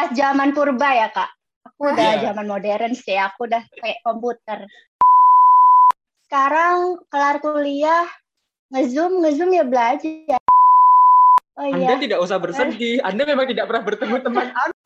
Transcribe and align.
pas 0.00 0.16
zaman 0.16 0.56
purba 0.56 0.96
ya 0.96 1.12
kak. 1.12 1.28
Aku 1.60 1.92
udah 1.92 2.24
Iya. 2.24 2.32
zaman 2.32 2.48
modern 2.48 2.96
sih, 2.96 3.20
aku 3.20 3.44
udah 3.44 3.60
kayak 3.68 4.00
komputer. 4.00 4.64
Sekarang 6.24 7.04
kelar 7.12 7.36
kuliah, 7.44 8.08
ngezoom, 8.72 9.20
ngezoom 9.20 9.52
ya 9.52 9.60
belajar. 9.60 10.40
Oh 11.52 11.68
Anda 11.68 11.84
iya, 11.84 12.00
tidak 12.00 12.16
usah 12.24 12.40
bersedih. 12.40 13.04
Anda 13.04 13.28
memang 13.28 13.44
tidak 13.52 13.68
pernah 13.68 13.84
bertemu 13.84 14.16
teman 14.24 14.48
Anda. 14.48 14.80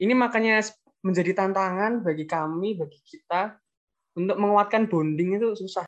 Ini 0.00 0.16
makanya 0.16 0.64
menjadi 1.04 1.44
tantangan 1.44 2.00
bagi 2.00 2.24
kami, 2.24 2.80
bagi 2.80 2.96
kita 3.04 3.52
untuk 4.16 4.40
menguatkan 4.40 4.88
bonding 4.88 5.36
itu 5.36 5.52
susah. 5.60 5.84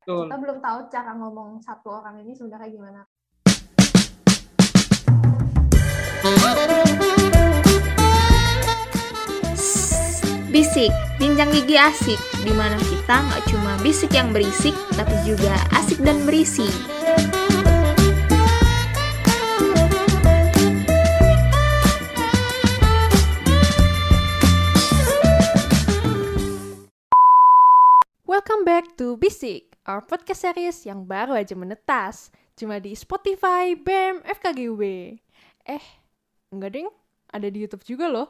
Betul. 0.00 0.32
Kita 0.32 0.40
belum 0.40 0.58
tahu 0.64 0.78
cara 0.88 1.12
ngomong 1.12 1.60
satu 1.60 2.00
orang 2.00 2.24
ini 2.24 2.32
sebenarnya 2.32 2.72
gimana. 2.72 3.04
Bisik, 10.52 10.92
bincang 11.16 11.48
gigi 11.48 11.80
asik, 11.80 12.20
di 12.44 12.52
mana 12.52 12.76
kita 12.76 13.24
nggak 13.24 13.48
cuma 13.48 13.80
bisik 13.80 14.12
yang 14.12 14.28
berisik, 14.28 14.76
tapi 15.00 15.16
juga 15.24 15.56
asik 15.72 15.96
dan 16.04 16.20
berisi. 16.28 16.68
Welcome 28.28 28.68
back 28.68 28.92
to 29.00 29.16
Bisik, 29.16 29.72
our 29.88 30.04
podcast 30.04 30.44
series 30.44 30.84
yang 30.84 31.08
baru 31.08 31.40
aja 31.40 31.56
menetas. 31.56 32.28
Cuma 32.60 32.76
di 32.76 32.92
Spotify, 32.92 33.72
BEM, 33.72 34.20
FKGW. 34.28 35.16
Eh, 35.64 35.99
enggak 36.50 36.70
ding, 36.76 36.88
ada 37.30 37.46
di 37.46 37.58
YouTube 37.62 37.86
juga 37.86 38.06
loh. 38.10 38.28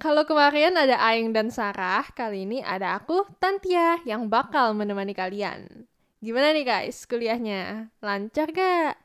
Kalau 0.00 0.24
kemarin 0.24 0.74
ada 0.80 0.96
Aing 0.96 1.36
dan 1.36 1.52
Sarah, 1.52 2.08
kali 2.16 2.48
ini 2.48 2.64
ada 2.64 2.96
aku, 2.96 3.28
Tantia, 3.36 4.00
yang 4.08 4.32
bakal 4.32 4.72
menemani 4.72 5.12
kalian. 5.12 5.84
Gimana 6.24 6.56
nih 6.56 6.64
guys, 6.64 7.04
kuliahnya? 7.04 7.92
Lancar 8.00 8.48
gak? 8.48 8.96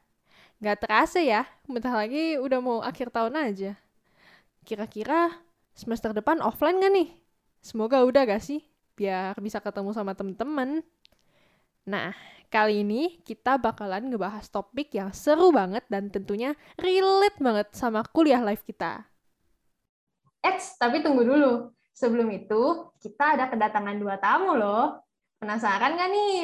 Gak 0.63 0.79
terasa 0.79 1.19
ya, 1.19 1.43
bentar 1.67 1.91
lagi 1.91 2.39
udah 2.39 2.59
mau 2.63 2.79
akhir 2.79 3.11
tahun 3.11 3.35
aja. 3.35 3.75
Kira-kira 4.63 5.35
semester 5.75 6.15
depan 6.15 6.39
offline 6.39 6.79
gak 6.79 6.93
nih? 6.95 7.09
Semoga 7.59 8.07
udah 8.07 8.23
gak 8.23 8.39
sih? 8.39 8.63
biar 8.95 9.35
bisa 9.43 9.59
ketemu 9.59 9.91
sama 9.91 10.15
temen-temen. 10.15 10.81
Nah, 11.85 12.17
kali 12.49 12.81
ini 12.81 13.21
kita 13.21 13.61
bakalan 13.61 14.09
ngebahas 14.09 14.49
topik 14.49 14.89
yang 14.97 15.13
seru 15.13 15.53
banget 15.53 15.85
dan 15.93 16.09
tentunya 16.09 16.57
relate 16.81 17.37
banget 17.37 17.67
sama 17.77 18.01
kuliah 18.09 18.41
life 18.41 18.65
kita. 18.65 19.05
Eits, 20.45 20.77
tapi 20.81 21.01
tunggu 21.05 21.23
dulu. 21.25 21.51
Sebelum 21.95 22.27
itu, 22.33 22.61
kita 23.03 23.37
ada 23.37 23.45
kedatangan 23.51 23.97
dua 24.01 24.15
tamu 24.19 24.51
loh. 24.57 24.99
Penasaran 25.39 25.95
nggak 25.95 26.09
nih? 26.11 26.35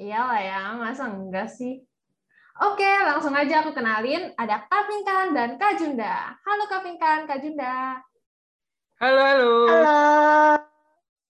Iyalah 0.00 0.40
ya, 0.40 0.60
masa 0.80 1.04
enggak 1.10 1.48
sih? 1.50 1.74
Oke, 2.60 2.86
langsung 3.08 3.34
aja 3.34 3.54
aku 3.64 3.70
kenalin. 3.74 4.30
Ada 4.36 4.56
Kak 4.70 4.82
Pinkan 4.88 5.26
dan 5.36 5.50
Kak 5.60 5.72
Junda. 5.80 6.36
Halo 6.46 6.64
Kak 6.70 6.82
Pinkan, 6.86 7.26
Kak 7.28 7.40
Junda. 7.42 7.98
Halo, 9.00 9.20
halo. 9.30 9.50
halo, 9.66 9.90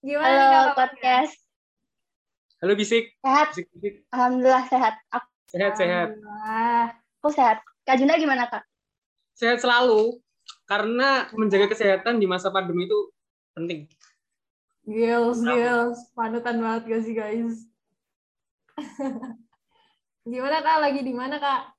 Gimana 0.05 0.33
nih 0.39 0.49
Kak 0.53 0.63
halo 0.63 0.75
kabarnya? 0.75 1.15
podcast. 1.15 1.40
Halo 2.61 2.77
Bisik. 2.77 3.17
Sehat, 3.25 3.57
Bisik, 3.57 3.65
bisik. 3.73 4.05
alhamdulillah 4.13 4.69
sehat. 4.69 4.93
Aku, 5.09 5.25
Sehat, 5.49 5.73
sehat. 5.81 6.13
Aku 7.17 7.33
sehat. 7.33 7.57
Kak 7.89 7.97
Junda 7.97 8.21
gimana 8.21 8.45
kak? 8.45 8.61
Sehat 9.33 9.65
selalu. 9.65 10.21
Karena 10.69 11.25
menjaga 11.33 11.73
kesehatan 11.73 12.21
di 12.21 12.29
masa 12.29 12.53
pandemi 12.53 12.85
itu 12.85 13.09
penting. 13.57 13.89
Gils, 14.85 15.41
gils. 15.41 15.97
Panutan 16.13 16.61
banget 16.61 16.83
gak 16.85 17.01
sih 17.01 17.17
guys? 17.17 17.65
Gimana 20.31 20.61
Kak? 20.61 20.77
Lagi 20.85 21.01
di 21.01 21.13
mana 21.17 21.41
Kak? 21.41 21.73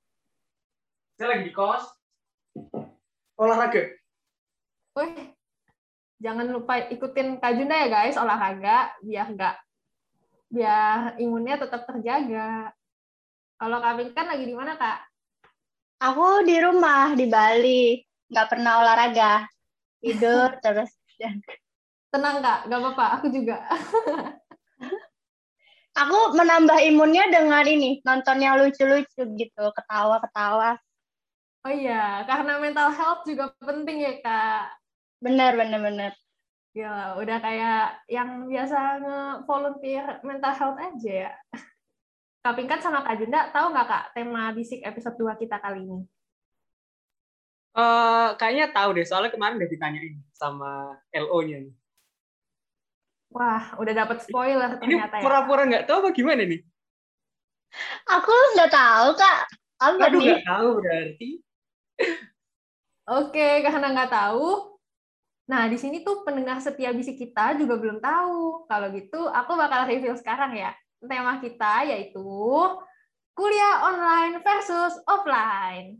Saya 1.15 1.27
lagi 1.31 1.47
di 1.47 1.53
kos. 1.55 1.87
Olahraga. 3.39 3.87
Wih, 4.99 5.31
jangan 6.19 6.51
lupa 6.51 6.91
ikutin 6.91 7.39
Kak 7.39 7.55
Junda 7.55 7.75
ya 7.75 7.87
guys, 7.87 8.19
olahraga 8.19 8.91
biar 8.99 9.31
nggak 9.31 9.55
biar 10.53 11.17
imunnya 11.17 11.57
tetap 11.57 11.89
terjaga. 11.89 12.69
Kalau 13.57 13.81
Kak 13.81 13.97
Pinkan 13.97 14.29
lagi 14.29 14.45
di 14.45 14.53
mana 14.53 14.77
Kak? 14.77 14.99
Aku 16.05 16.45
di 16.45 16.61
rumah 16.61 17.17
di 17.17 17.25
Bali, 17.25 17.97
nggak 18.29 18.47
pernah 18.53 18.85
olahraga, 18.85 19.49
tidur 19.97 20.53
terus. 20.63 20.93
Tenang 22.13 22.45
Kak, 22.45 22.69
nggak 22.69 22.79
apa-apa, 22.85 23.05
aku 23.17 23.33
juga. 23.33 23.57
Aku 25.93 26.33
menambah 26.33 26.81
imunnya 26.89 27.29
dengan 27.29 27.61
ini, 27.69 28.01
nonton 28.01 28.41
yang 28.41 28.57
lucu-lucu 28.57 29.29
gitu, 29.37 29.65
ketawa-ketawa. 29.77 30.73
Oh 31.61 31.69
iya, 31.69 32.25
karena 32.25 32.57
mental 32.57 32.89
health 32.89 33.21
juga 33.29 33.53
penting 33.61 34.01
ya 34.01 34.17
Kak. 34.25 34.73
Bener, 35.21 35.53
bener, 35.53 35.77
bener. 35.77 36.11
Gila, 36.73 37.21
udah 37.21 37.37
kayak 37.37 38.01
yang 38.09 38.49
biasa 38.49 38.97
nge-volunteer 38.97 40.25
mental 40.25 40.53
health 40.57 40.81
aja 40.81 41.29
ya. 41.29 41.31
Kak 42.41 42.57
Pinkan 42.57 42.81
sama 42.81 43.05
Kak 43.05 43.21
Junda, 43.21 43.53
tahu 43.53 43.69
nggak 43.69 43.85
Kak 43.85 44.05
tema 44.17 44.49
bisik 44.57 44.81
episode 44.81 45.13
2 45.21 45.37
kita 45.37 45.61
kali 45.61 45.85
ini? 45.85 46.01
Eh, 47.77 48.27
kayaknya 48.41 48.73
tahu 48.73 48.97
deh, 48.97 49.05
soalnya 49.05 49.29
kemarin 49.29 49.61
udah 49.61 49.69
ditanyain 49.69 50.17
sama 50.33 50.97
LO-nya. 51.13 51.61
nih. 51.61 51.73
Wah, 53.33 53.77
udah 53.77 53.93
dapat 53.93 54.25
spoiler 54.25 54.77
Ini 54.77 54.81
ternyata 54.81 55.15
ya. 55.17 55.23
pura-pura 55.25 55.69
nggak 55.69 55.85
tahu 55.85 55.97
apa 56.05 56.09
gimana 56.09 56.41
nih? 56.41 56.61
Aku 58.09 58.33
nggak 58.57 58.73
tahu 58.73 59.07
kak, 59.17 59.37
apa 59.77 60.05
Aduh, 60.09 60.21
nggak 60.21 60.45
tahu 60.45 60.67
berarti. 60.81 61.29
Oke, 63.13 63.61
karena 63.61 63.87
nggak 63.93 64.09
tahu. 64.09 64.72
Nah, 65.43 65.67
di 65.67 65.75
sini 65.75 66.07
tuh 66.07 66.23
pendengar 66.23 66.63
setia 66.63 66.95
bisik 66.95 67.19
kita 67.19 67.59
juga 67.59 67.75
belum 67.75 67.99
tahu. 67.99 68.63
Kalau 68.67 68.87
gitu, 68.95 69.27
aku 69.27 69.51
bakal 69.59 69.91
reveal 69.91 70.15
sekarang 70.15 70.55
ya. 70.55 70.71
Tema 71.03 71.35
kita 71.43 71.83
yaitu 71.83 72.23
kuliah 73.35 73.83
online 73.83 74.39
versus 74.39 74.95
offline. 75.03 75.99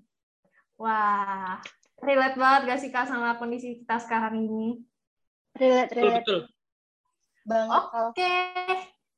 Wah, 0.79 1.59
relate 1.99 2.39
banget 2.39 2.61
gak 2.71 2.79
sih 2.79 2.89
Kak 2.89 3.11
sama 3.11 3.35
kondisi 3.35 3.83
kita 3.83 3.99
sekarang 3.99 4.47
ini? 4.47 4.79
Relate, 5.53 5.91
Betul, 5.91 5.99
relate 5.99 6.19
betul. 6.23 6.39
banget. 7.43 7.69
kalau 7.91 8.07
Oke, 8.09 8.35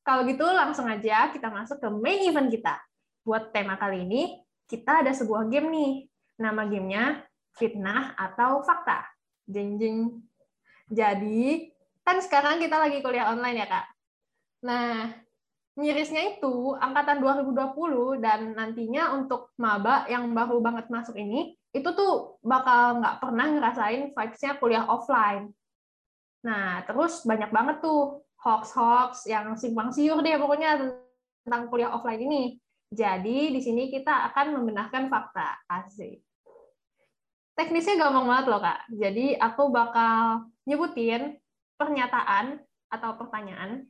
kalau 0.01 0.21
gitu 0.25 0.45
langsung 0.45 0.87
aja 0.89 1.29
kita 1.29 1.47
masuk 1.53 1.77
ke 1.77 1.87
main 1.93 2.25
event 2.25 2.49
kita. 2.49 2.75
Buat 3.21 3.53
tema 3.53 3.77
kali 3.77 4.05
ini, 4.05 4.41
kita 4.65 5.05
ada 5.05 5.13
sebuah 5.13 5.45
game 5.53 5.69
nih. 5.69 5.93
Nama 6.35 6.67
gamenya 6.67 7.23
fitnah 7.55 8.17
atau 8.19 8.59
fakta. 8.65 9.14
Jeng 9.45 9.77
jeng. 9.77 10.25
Jadi, 10.89 11.69
kan 12.05 12.21
sekarang 12.21 12.61
kita 12.61 12.77
lagi 12.77 13.01
kuliah 13.01 13.33
online 13.33 13.65
ya, 13.65 13.67
Kak? 13.69 13.85
Nah, 14.65 15.13
mirisnya 15.77 16.37
itu 16.37 16.73
angkatan 16.77 17.21
2020 17.21 18.21
dan 18.23 18.55
nantinya 18.55 19.13
untuk 19.13 19.53
maba 19.59 20.09
yang 20.09 20.31
baru 20.33 20.61
banget 20.61 20.89
masuk 20.89 21.13
ini, 21.19 21.53
itu 21.75 21.89
tuh 21.93 22.39
bakal 22.41 23.03
nggak 23.03 23.17
pernah 23.19 23.47
ngerasain 23.51 24.15
vibes-nya 24.15 24.57
kuliah 24.57 24.85
offline. 24.89 25.51
Nah, 26.41 26.81
terus 26.87 27.21
banyak 27.27 27.53
banget 27.53 27.83
tuh 27.85 28.25
hoax-hoax 28.41 29.25
yang 29.29 29.53
simpang 29.57 29.89
siur 29.89 30.21
deh 30.21 30.37
pokoknya 30.37 30.77
tentang 31.45 31.69
kuliah 31.69 31.93
offline 31.93 32.21
ini. 32.21 32.43
Jadi 32.89 33.53
di 33.53 33.61
sini 33.61 33.93
kita 33.93 34.29
akan 34.31 34.61
membenarkan 34.61 35.09
fakta. 35.09 35.61
Asik. 35.69 36.24
Teknisnya 37.55 37.95
gampang 37.95 38.27
banget 38.27 38.45
loh, 38.51 38.59
Kak. 38.59 38.79
Jadi 38.91 39.39
aku 39.39 39.71
bakal 39.71 40.43
nyebutin 40.67 41.39
pernyataan 41.79 42.59
atau 42.91 43.15
pertanyaan, 43.15 43.87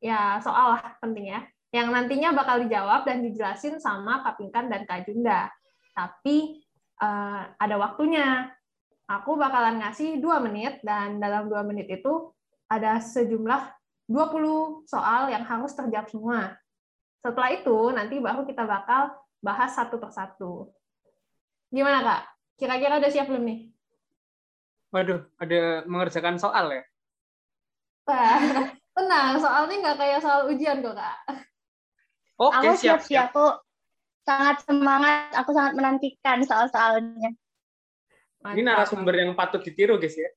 ya 0.00 0.40
soal 0.40 0.76
lah 0.76 0.96
penting 1.00 1.32
ya, 1.32 1.44
yang 1.76 1.92
nantinya 1.92 2.32
bakal 2.32 2.60
dijawab 2.64 3.04
dan 3.04 3.20
dijelasin 3.20 3.76
sama 3.80 4.24
Kak 4.24 4.40
Pinkan 4.40 4.72
dan 4.72 4.88
Kak 4.88 5.04
Junda. 5.04 5.52
Tapi 5.92 6.64
eh, 7.00 7.42
ada 7.52 7.76
waktunya. 7.76 8.48
Aku 9.12 9.36
bakalan 9.36 9.82
ngasih 9.82 10.24
dua 10.24 10.40
menit, 10.40 10.80
dan 10.80 11.20
dalam 11.20 11.44
dua 11.44 11.60
menit 11.60 11.84
itu 11.90 12.32
ada 12.64 12.96
sejumlah 12.96 13.60
20 14.08 14.88
soal 14.88 15.28
yang 15.28 15.44
harus 15.44 15.76
terjawab 15.76 16.08
semua. 16.08 16.40
Setelah 17.20 17.50
itu, 17.52 17.76
nanti 17.92 18.16
baru 18.16 18.48
kita 18.48 18.64
bakal 18.64 19.12
bahas 19.44 19.76
satu 19.76 20.00
persatu. 20.00 20.72
Gimana, 21.68 22.00
Kak? 22.00 22.31
Kira-kira 22.62 23.02
udah 23.02 23.10
siap 23.10 23.26
belum 23.26 23.42
nih? 23.42 23.58
Waduh, 24.94 25.26
ada 25.42 25.82
mengerjakan 25.82 26.38
soal 26.38 26.70
ya? 26.70 26.82
Wah, 28.06 28.38
tenang, 28.94 29.42
soalnya 29.42 29.74
nggak 29.82 29.98
kayak 29.98 30.22
soal 30.22 30.46
ujian 30.46 30.78
kok, 30.78 30.94
Kak. 30.94 31.18
Oke, 32.38 32.54
aku 32.54 32.70
siap, 32.78 33.02
siap-siap, 33.02 33.34
aku 33.34 33.46
sangat 34.22 34.62
semangat, 34.62 35.34
aku 35.34 35.50
sangat 35.50 35.74
menantikan 35.74 36.38
soal-soalnya. 36.46 37.34
Ini 38.46 38.62
narasumber 38.62 39.18
yang 39.18 39.34
patut 39.34 39.66
ditiru, 39.66 39.98
guys 39.98 40.14
ya. 40.14 40.30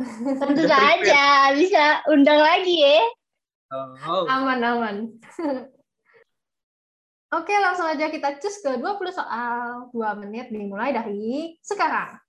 Tentu 0.40 0.64
saja 0.64 1.52
bisa 1.52 2.00
undang 2.08 2.40
lagi 2.40 2.80
ya. 2.80 3.04
Oh. 4.08 4.24
Aman, 4.24 4.64
aman. 4.64 4.96
Oke, 7.32 7.56
langsung 7.56 7.88
aja 7.88 8.12
kita 8.12 8.36
cus 8.36 8.60
ke 8.60 8.76
20 8.76 9.08
soal. 9.08 9.88
2 9.88 10.20
menit 10.20 10.52
dimulai 10.52 10.92
dari 10.92 11.56
sekarang. 11.64 12.20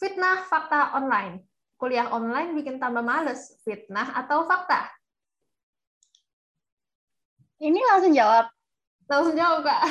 Fitnah 0.00 0.48
fakta 0.48 0.96
online. 0.96 1.44
Kuliah 1.76 2.08
online 2.08 2.56
bikin 2.56 2.80
tambah 2.80 3.04
males. 3.04 3.60
Fitnah 3.60 4.08
atau 4.16 4.48
fakta? 4.48 4.88
Ini 7.60 7.76
langsung 7.92 8.16
jawab. 8.16 8.48
Langsung 9.04 9.36
jawab, 9.36 9.68
Kak. 9.68 9.82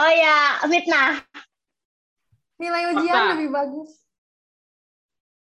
Oh 0.00 0.12
ya, 0.12 0.60
fitnah. 0.68 1.24
Nilai 2.60 2.92
ujian 2.94 3.16
Fakta. 3.16 3.32
lebih 3.36 3.48
bagus. 3.48 3.90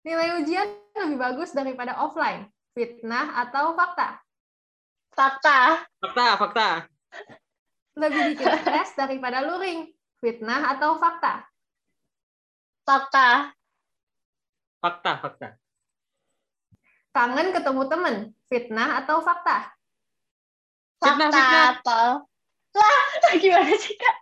Nilai 0.06 0.28
ujian 0.39 0.68
lebih 0.94 1.18
bagus 1.18 1.50
daripada 1.57 1.98
offline. 1.98 2.48
Fitnah 2.78 3.42
atau 3.42 3.74
fakta? 3.74 4.22
Fakta. 5.18 5.89
Fakta, 5.98 6.25
fakta. 6.38 6.69
Lebih 7.98 8.38
bikin 8.38 8.54
stres 8.62 8.94
daripada 8.94 9.42
luring. 9.42 9.90
Fitnah 10.22 10.78
atau 10.78 10.98
fakta? 11.02 11.46
Fakta. 12.86 13.54
Fakta, 14.78 15.12
fakta. 15.22 15.48
Kangen 17.14 17.50
ketemu 17.54 17.84
temen. 17.90 18.16
Fitnah 18.46 19.02
atau 19.02 19.22
fakta? 19.26 19.74
Fitnah, 21.02 21.30
Fakta, 21.30 21.38
fitnah. 21.38 21.70
Pol. 21.82 22.10
Lah, 22.78 23.06
gimana 23.42 23.74
sih, 23.78 23.98
Kak? 23.98 24.16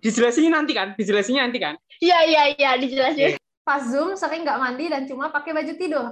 Dijelasinnya 0.00 0.52
nanti 0.56 0.72
kan? 0.72 0.96
Dijelasinnya 0.96 1.42
nanti 1.44 1.60
kan? 1.60 1.74
Iya, 2.00 2.18
iya, 2.24 2.42
iya, 2.56 2.70
dijelasin. 2.80 3.36
Pas 3.62 3.84
Zoom 3.84 4.16
sering 4.16 4.48
nggak 4.48 4.58
mandi 4.58 4.88
dan 4.88 5.04
cuma 5.04 5.28
pakai 5.28 5.52
baju 5.52 5.72
tidur. 5.76 6.06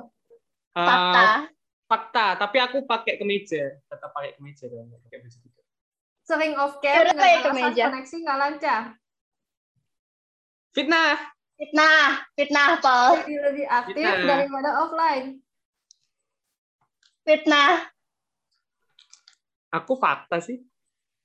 Eh, 0.77 0.85
Fakta. 0.85 1.25
fakta, 1.89 2.27
tapi 2.37 2.61
aku 2.61 2.85
pakai 2.85 3.17
kemeja. 3.17 3.81
Tetap 3.89 4.13
pakai 4.13 4.37
kemeja 4.37 4.69
pakai 4.69 5.19
baju 5.25 5.39
tidur. 5.41 5.56
Sering 6.27 6.59
off 6.59 6.83
cam 6.83 7.07
dengan 7.07 7.23
alasan 7.23 7.45
kemeja. 7.47 7.85
koneksi 7.87 8.17
nggak 8.19 8.39
lancar. 8.39 8.83
Fitnah. 10.75 11.15
Fitnah. 11.57 12.07
Fitnah, 12.35 12.69
Pol. 12.83 13.11
Jadi 13.17 13.35
lebih 13.41 13.65
aktif 13.65 13.95
Fitnah. 13.97 14.27
daripada 14.27 14.71
offline. 14.83 15.27
Fitnah. 17.23 17.89
Aku 19.71 19.95
fakta 19.95 20.39
sih. 20.39 20.61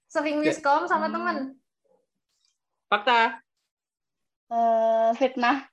Sering 0.05 0.39
Ya. 0.39 0.49
miskom 0.49 0.85
sama 0.85 1.07
Hmm. 1.07 1.13
temen. 1.13 1.37
Fakta. 2.87 3.41
Eh, 4.49 5.09
fitnah. 5.15 5.65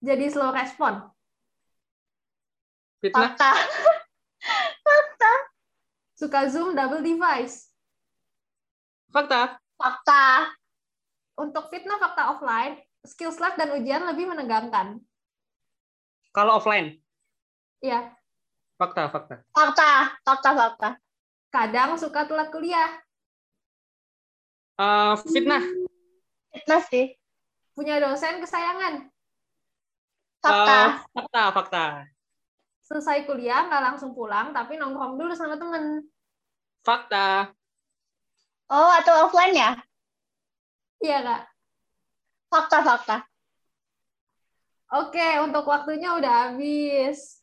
Jadi 0.00 0.26
slow 0.26 0.50
respon. 0.50 1.04
Fitnah. 2.98 3.34
Fakta. 3.34 3.50
Suka 6.22 6.46
Zoom 6.46 6.78
double 6.78 7.02
device. 7.02 7.66
Fakta. 9.10 9.58
Fakta. 9.74 10.54
Untuk 11.34 11.66
fitnah 11.66 11.98
fakta 11.98 12.30
offline, 12.30 12.78
skill 13.02 13.34
lab 13.42 13.58
dan 13.58 13.74
ujian 13.74 14.06
lebih 14.06 14.30
menegangkan. 14.30 15.02
Kalau 16.30 16.62
offline. 16.62 17.02
Iya, 17.82 18.14
Fakta, 18.78 19.10
fakta. 19.10 19.42
Fakta. 19.50 19.90
Fakta, 20.22 20.50
fakta. 20.54 20.88
kadang 21.50 21.98
suka 21.98 22.22
telat 22.30 22.54
kuliah. 22.54 23.02
Eh, 24.78 25.14
fitnah. 25.26 25.62
Fitnah 26.54 26.82
sih. 26.86 27.18
Punya 27.74 27.98
dosen 27.98 28.38
kesayangan. 28.38 29.10
Fakta. 30.38 30.78
Eh, 30.78 30.90
fakta, 31.18 31.42
fakta. 31.50 31.84
Selesai 32.86 33.26
kuliah 33.26 33.66
nggak 33.66 33.82
langsung 33.90 34.14
pulang, 34.14 34.54
tapi 34.54 34.78
nongkrong 34.78 35.18
dulu 35.18 35.34
sama 35.34 35.58
temen. 35.58 36.11
Fakta. 36.82 37.54
Oh, 38.66 38.90
atau 38.98 39.26
offline 39.26 39.54
ya? 39.54 39.70
Iya, 40.98 41.18
Kak? 41.22 41.42
Fakta, 42.50 42.78
fakta. 42.82 43.16
Oke, 44.92 45.24
untuk 45.40 45.64
waktunya 45.64 46.12
udah 46.18 46.52
habis. 46.52 47.40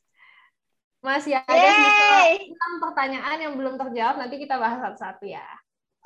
Masih 0.99 1.39
ada 1.39 1.55
sisa 1.55 2.05
Yeay. 2.27 2.51
6 2.51 2.83
pertanyaan 2.83 3.37
yang 3.39 3.53
belum 3.55 3.79
terjawab. 3.79 4.19
Nanti 4.19 4.35
kita 4.37 4.59
bahas 4.59 4.83
satu-satu 4.83 5.23
ya. 5.25 5.47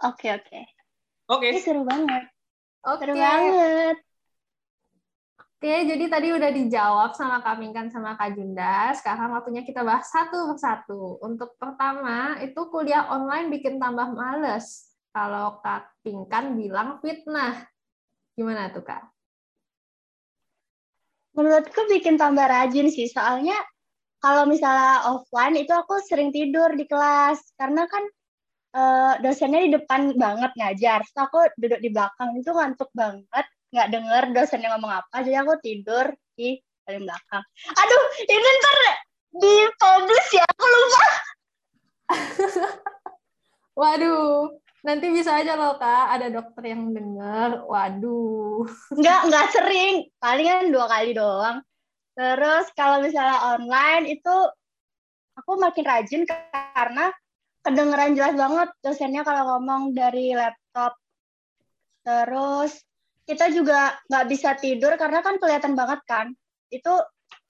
Oke, 0.05 0.29
oke. 0.29 0.61
Oke. 1.33 1.49
Ini 1.49 1.59
seru 1.59 1.81
banget. 1.83 2.29
Oke. 2.85 3.01
Seru 3.01 3.13
banget. 3.17 3.97
Oke, 5.63 5.87
jadi 5.87 6.11
tadi 6.11 6.27
udah 6.35 6.51
dijawab 6.51 7.15
sama 7.15 7.39
Kak 7.39 7.55
Mingkan 7.55 7.87
sama 7.87 8.19
Kak 8.19 8.35
Junda. 8.35 8.91
Sekarang 8.99 9.31
waktunya 9.31 9.63
kita 9.63 9.79
bahas 9.79 10.11
satu 10.11 10.51
persatu. 10.51 11.23
Untuk 11.23 11.55
pertama, 11.55 12.35
itu 12.43 12.67
kuliah 12.67 13.07
online 13.07 13.47
bikin 13.47 13.79
tambah 13.79 14.11
males. 14.11 14.91
Kalau 15.15 15.63
Kak 15.63 16.03
Pingkan 16.03 16.59
bilang 16.59 16.99
fitnah. 16.99 17.63
Gimana 18.35 18.75
tuh, 18.75 18.83
Kak? 18.83 19.07
Menurutku 21.31 21.87
bikin 21.95 22.19
tambah 22.19 22.43
rajin 22.43 22.91
sih. 22.91 23.07
Soalnya 23.07 23.55
kalau 24.19 24.43
misalnya 24.43 25.15
offline 25.15 25.63
itu 25.63 25.71
aku 25.71 25.95
sering 26.03 26.35
tidur 26.35 26.75
di 26.75 26.83
kelas. 26.83 27.39
Karena 27.55 27.87
kan 27.87 28.03
eh, 28.75 29.13
dosennya 29.23 29.63
di 29.63 29.79
depan 29.79 30.11
banget 30.19 30.51
ngajar. 30.59 31.07
Terus 31.07 31.19
aku 31.23 31.39
duduk 31.55 31.79
di 31.79 31.87
belakang 31.87 32.35
itu 32.35 32.51
ngantuk 32.51 32.91
banget. 32.91 33.47
Nggak 33.73 33.89
denger 33.89 34.23
dosennya 34.37 34.69
ngomong 34.77 35.01
apa. 35.01 35.25
Jadi 35.25 35.37
aku 35.41 35.53
tidur 35.57 36.05
di 36.37 36.61
paling 36.85 37.03
belakang. 37.09 37.43
Aduh, 37.73 38.03
ini 38.29 38.49
ntar 38.61 38.77
di 39.33 39.53
publish 39.81 40.29
ya. 40.37 40.45
Aku 40.45 40.65
lupa. 40.69 41.07
Waduh, 43.73 44.53
nanti 44.85 45.09
bisa 45.09 45.41
aja 45.41 45.57
loh, 45.57 45.81
Kak. 45.81 46.13
Ada 46.13 46.29
dokter 46.29 46.77
yang 46.77 46.93
denger. 46.93 47.65
Waduh. 47.65 48.69
Nggak, 48.99 49.19
nggak 49.33 49.47
sering. 49.49 49.95
Palingan 50.21 50.69
dua 50.69 50.85
kali 50.85 51.17
doang. 51.17 51.65
Terus 52.13 52.69
kalau 52.77 53.01
misalnya 53.01 53.57
online 53.57 54.05
itu 54.21 54.35
aku 55.33 55.57
makin 55.57 55.81
rajin 55.81 56.21
karena 56.29 57.09
kedengeran 57.65 58.13
jelas 58.13 58.37
banget 58.37 58.69
dosennya 58.85 59.25
kalau 59.25 59.57
ngomong 59.57 59.97
dari 59.97 60.37
laptop. 60.37 60.93
Terus 62.05 62.77
kita 63.23 63.51
juga 63.51 63.95
nggak 64.11 64.25
bisa 64.27 64.55
tidur 64.59 64.95
karena 64.99 65.23
kan 65.23 65.39
kelihatan 65.39 65.73
banget 65.73 65.99
kan. 66.03 66.27
Itu 66.67 66.91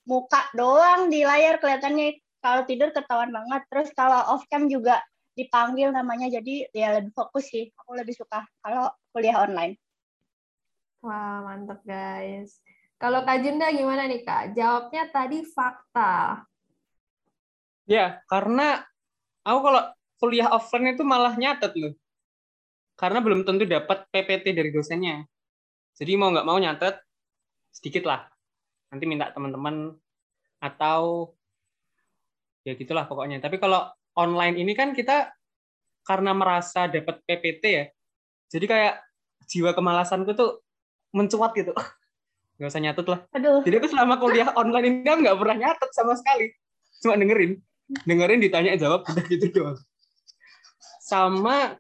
muka 0.06 0.50
doang 0.54 1.10
di 1.10 1.26
layar 1.26 1.58
kelihatannya. 1.58 2.22
Kalau 2.44 2.68
tidur 2.68 2.92
ketahuan 2.92 3.32
banget. 3.32 3.62
Terus 3.72 3.90
kalau 3.96 4.20
off 4.36 4.46
cam 4.52 4.68
juga 4.70 5.02
dipanggil 5.34 5.90
namanya. 5.90 6.30
Jadi 6.30 6.70
ya 6.76 7.00
lebih 7.00 7.16
fokus 7.16 7.50
sih. 7.50 7.72
Aku 7.84 7.98
lebih 7.98 8.14
suka 8.14 8.46
kalau 8.62 8.92
kuliah 9.16 9.42
online. 9.42 9.80
Wah, 11.04 11.44
mantep 11.44 11.84
guys. 11.84 12.64
Kalau 12.96 13.28
Kak 13.28 13.44
Junda 13.44 13.68
gimana 13.76 14.08
nih, 14.08 14.24
Kak? 14.24 14.56
Jawabnya 14.56 15.12
tadi 15.12 15.44
fakta. 15.44 16.40
Ya, 17.84 18.24
karena 18.32 18.80
aku 19.44 19.60
kalau 19.60 19.84
kuliah 20.24 20.48
offline 20.48 20.96
itu 20.96 21.04
malah 21.04 21.36
nyatet 21.36 21.76
loh. 21.76 21.92
Karena 22.96 23.20
belum 23.20 23.44
tentu 23.44 23.68
dapat 23.68 24.08
PPT 24.08 24.56
dari 24.56 24.72
dosennya. 24.72 25.28
Jadi 25.94 26.12
mau 26.18 26.34
nggak 26.34 26.48
mau 26.48 26.58
nyatet 26.58 26.98
sedikit 27.70 28.10
lah. 28.10 28.26
Nanti 28.90 29.06
minta 29.06 29.30
teman-teman 29.34 29.94
atau 30.62 31.34
ya 32.66 32.74
gitulah 32.74 33.06
pokoknya. 33.06 33.44
Tapi 33.44 33.62
kalau 33.62 33.90
online 34.18 34.58
ini 34.62 34.74
kan 34.74 34.94
kita 34.94 35.34
karena 36.04 36.32
merasa 36.36 36.90
dapat 36.90 37.22
PPT 37.26 37.64
ya. 37.66 37.86
Jadi 38.54 38.66
kayak 38.70 38.96
jiwa 39.50 39.72
kemalasanku 39.74 40.34
tuh 40.34 40.62
mencuat 41.14 41.54
gitu. 41.58 41.74
Nggak 42.58 42.70
usah 42.70 42.82
nyatet 42.82 43.08
lah. 43.10 43.20
Aduh. 43.34 43.62
Jadi 43.66 43.76
aku 43.82 43.88
selama 43.90 44.22
kuliah 44.22 44.50
online 44.54 44.86
ini 44.86 45.10
nggak 45.10 45.38
pernah 45.42 45.58
nyatet 45.58 45.90
sama 45.90 46.14
sekali. 46.14 46.54
Cuma 47.02 47.18
dengerin. 47.18 47.58
Dengerin 48.06 48.40
ditanya 48.40 48.78
jawab 48.78 49.04
udah 49.10 49.26
gitu 49.26 49.50
doang. 49.50 49.78
Sama 51.02 51.76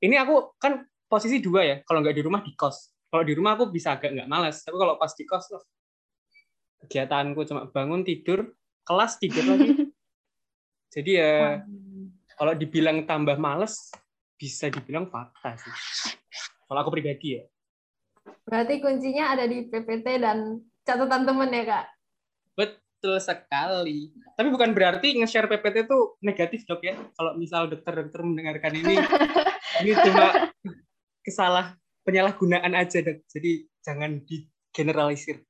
ini 0.00 0.16
aku 0.16 0.56
kan 0.56 0.80
posisi 1.06 1.44
dua 1.44 1.60
ya. 1.62 1.76
Kalau 1.84 2.00
nggak 2.00 2.16
di 2.16 2.24
rumah 2.24 2.40
di 2.40 2.56
kos. 2.56 2.95
Kalau 3.16 3.24
di 3.24 3.32
rumah 3.32 3.56
aku 3.56 3.72
bisa 3.72 3.96
agak 3.96 4.12
nggak 4.12 4.28
malas. 4.28 4.60
Tapi 4.60 4.76
kalau 4.76 5.00
pas 5.00 5.08
di 5.16 5.24
kos 5.24 5.48
tuh 5.48 5.64
kegiatanku 6.84 7.40
cuma 7.48 7.64
bangun 7.64 8.04
tidur, 8.04 8.52
kelas 8.84 9.16
tidur 9.16 9.56
lagi. 9.56 9.72
Jadi 10.92 11.16
ya 11.16 11.64
kalau 12.36 12.52
dibilang 12.52 13.08
tambah 13.08 13.40
males 13.40 13.88
bisa 14.36 14.68
dibilang 14.68 15.08
fakta 15.08 15.56
sih. 15.56 15.72
Kalau 16.68 16.76
aku 16.84 16.92
pribadi 16.92 17.40
ya. 17.40 17.48
Berarti 18.44 18.84
kuncinya 18.84 19.32
ada 19.32 19.48
di 19.48 19.64
PPT 19.64 20.20
dan 20.20 20.60
catatan 20.84 21.24
temen 21.24 21.56
ya, 21.56 21.64
Kak? 21.64 21.84
Betul 22.52 23.16
sekali. 23.16 24.12
Tapi 24.36 24.48
bukan 24.52 24.76
berarti 24.76 25.16
nge-share 25.16 25.48
PPT 25.48 25.88
itu 25.88 26.20
negatif 26.20 26.68
dok 26.68 26.84
ya. 26.84 27.00
Kalau 27.16 27.32
misal 27.40 27.72
dokter-dokter 27.72 28.20
mendengarkan 28.20 28.76
ini, 28.76 29.00
ini 29.80 29.96
cuma 30.04 30.52
kesalah 31.24 31.80
penyalahgunaan 32.06 32.72
aja 32.78 33.02
dok. 33.02 33.26
Jadi 33.26 33.66
jangan 33.82 34.22
di 34.22 34.46
generalisir. 34.70 35.42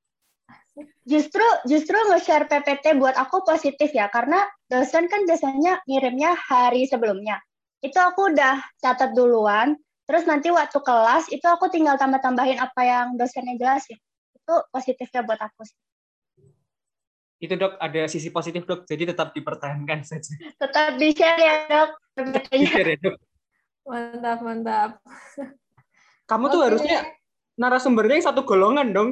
Justru 1.05 1.45
justru 1.69 1.97
nge-share 1.97 2.49
PPT 2.49 2.97
buat 2.97 3.17
aku 3.17 3.45
positif 3.45 3.93
ya 3.93 4.09
karena 4.09 4.45
dosen 4.69 5.09
kan 5.09 5.25
biasanya 5.29 5.85
ngirimnya 5.85 6.33
hari 6.37 6.89
sebelumnya. 6.89 7.41
Itu 7.85 8.01
aku 8.01 8.33
udah 8.33 8.61
catat 8.81 9.13
duluan, 9.13 9.77
terus 10.09 10.25
nanti 10.25 10.49
waktu 10.49 10.77
kelas 10.81 11.29
itu 11.33 11.45
aku 11.45 11.69
tinggal 11.69 12.01
tambah-tambahin 12.01 12.61
apa 12.61 12.81
yang 12.85 13.07
dosennya 13.17 13.57
jelasin. 13.57 13.97
Itu 14.37 14.55
positifnya 14.73 15.25
buat 15.25 15.41
aku 15.41 15.65
sih. 15.65 15.79
Itu 17.37 17.53
dok 17.53 17.77
ada 17.77 18.09
sisi 18.09 18.33
positif 18.33 18.65
dok, 18.65 18.89
jadi 18.89 19.13
tetap 19.13 19.37
dipertahankan 19.37 20.01
saja. 20.09 20.33
Tetap 20.57 20.97
di-share 20.97 21.37
ya, 21.37 21.55
Dok. 21.69 21.91
PPT-nya. 22.17 22.69
Share 22.73 22.91
ya, 22.97 22.99
Dok. 23.05 23.17
Mantap, 23.85 24.39
mantap. 24.41 24.91
Kamu 26.27 26.45
tuh 26.51 26.61
Oke. 26.61 26.67
harusnya 26.71 26.99
narasumbernya 27.57 28.19
yang 28.19 28.27
satu 28.27 28.43
golongan 28.43 28.91
dong. 28.91 29.09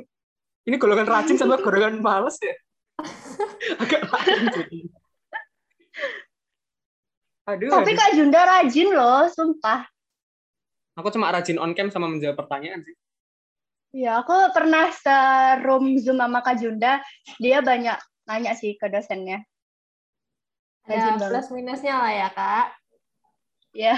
Ini 0.64 0.76
golongan 0.80 1.06
rajin 1.06 1.36
sama 1.38 1.60
golongan 1.60 2.02
males 2.02 2.36
ya. 2.42 2.54
Agak 3.82 4.02
jadi. 4.54 4.78
Aduh, 7.44 7.68
Tapi 7.68 7.90
aduh. 7.92 8.00
Kak 8.00 8.10
Junda 8.16 8.40
rajin 8.42 8.88
loh, 8.90 9.28
sumpah. 9.28 9.84
aku 10.94 11.10
cuma 11.10 11.28
rajin 11.34 11.58
on 11.58 11.74
cam 11.74 11.90
sama 11.90 12.06
menjawab 12.08 12.38
pertanyaan 12.38 12.80
sih. 12.86 12.94
Ya, 13.94 14.22
aku 14.22 14.32
pernah 14.54 14.90
se-room 14.90 15.98
Zoom 16.00 16.18
sama 16.18 16.40
Kak 16.40 16.58
Junda, 16.58 17.02
dia 17.38 17.60
banyak 17.60 17.98
nanya 18.24 18.54
sih 18.56 18.74
ke 18.78 18.88
dosennya. 18.88 19.42
Ya, 20.86 21.12
Rajin 21.12 21.14
banget. 21.20 21.30
plus 21.34 21.48
minusnya 21.52 21.94
lah 21.98 22.12
ya, 22.14 22.28
Kak. 22.32 22.66
Ya. 23.74 23.94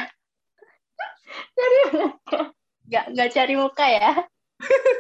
Cari 1.55 1.81
nggak 2.87 3.05
nggak 3.15 3.31
cari 3.35 3.55
muka 3.55 3.87
ya. 3.87 4.11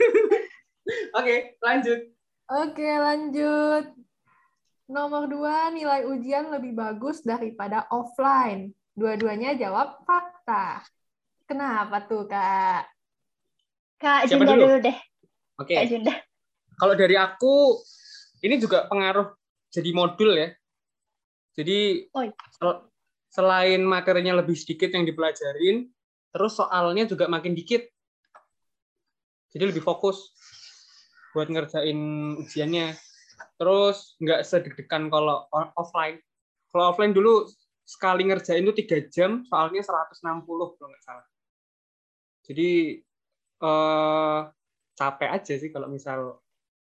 Oke, 1.18 1.58
lanjut. 1.58 2.00
Oke, 2.46 2.86
lanjut. 2.86 3.84
Nomor 4.86 5.26
dua, 5.26 5.74
nilai 5.74 6.06
ujian 6.06 6.46
lebih 6.54 6.78
bagus 6.78 7.26
daripada 7.26 7.90
offline. 7.90 8.70
Dua-duanya 8.94 9.58
jawab 9.58 9.98
fakta. 10.06 10.86
Kenapa 11.46 12.06
tuh, 12.06 12.30
Kak? 12.30 12.86
Kak 13.98 14.30
Siapa 14.30 14.46
Junda 14.46 14.54
dulu? 14.54 14.62
dulu 14.62 14.76
deh. 14.86 14.98
Oke. 15.58 15.74
Kak 15.74 15.86
Junda. 15.90 16.14
Kalau 16.76 16.94
dari 16.94 17.16
aku, 17.18 17.82
ini 18.46 18.62
juga 18.62 18.86
pengaruh 18.86 19.34
jadi 19.74 19.90
modul 19.90 20.38
ya. 20.38 20.54
Jadi 21.56 22.06
Oi. 22.12 22.28
sel- 22.54 22.86
selain 23.32 23.80
materinya 23.82 24.38
lebih 24.38 24.54
sedikit 24.54 24.92
yang 24.94 25.02
dipelajarin, 25.02 25.88
terus 26.30 26.58
soalnya 26.58 27.04
juga 27.06 27.26
makin 27.26 27.52
dikit. 27.52 27.84
Jadi 29.52 29.72
lebih 29.72 29.82
fokus 29.84 30.34
buat 31.36 31.48
ngerjain 31.52 31.98
ujiannya. 32.40 32.96
Terus 33.56 34.16
nggak 34.20 34.40
sedeg-degan 34.44 35.08
kalau 35.12 35.48
offline. 35.76 36.20
Kalau 36.72 36.92
offline 36.92 37.12
dulu 37.12 37.48
sekali 37.86 38.26
ngerjain 38.26 38.66
itu 38.66 38.74
tiga 38.84 38.98
jam, 39.08 39.46
soalnya 39.48 39.80
160 39.80 40.44
kalau 40.46 40.88
nggak 40.90 41.04
salah. 41.04 41.26
Jadi 42.44 43.00
eh, 43.62 44.40
capek 44.96 45.28
aja 45.28 45.54
sih 45.56 45.70
kalau 45.72 45.88
misal 45.88 46.40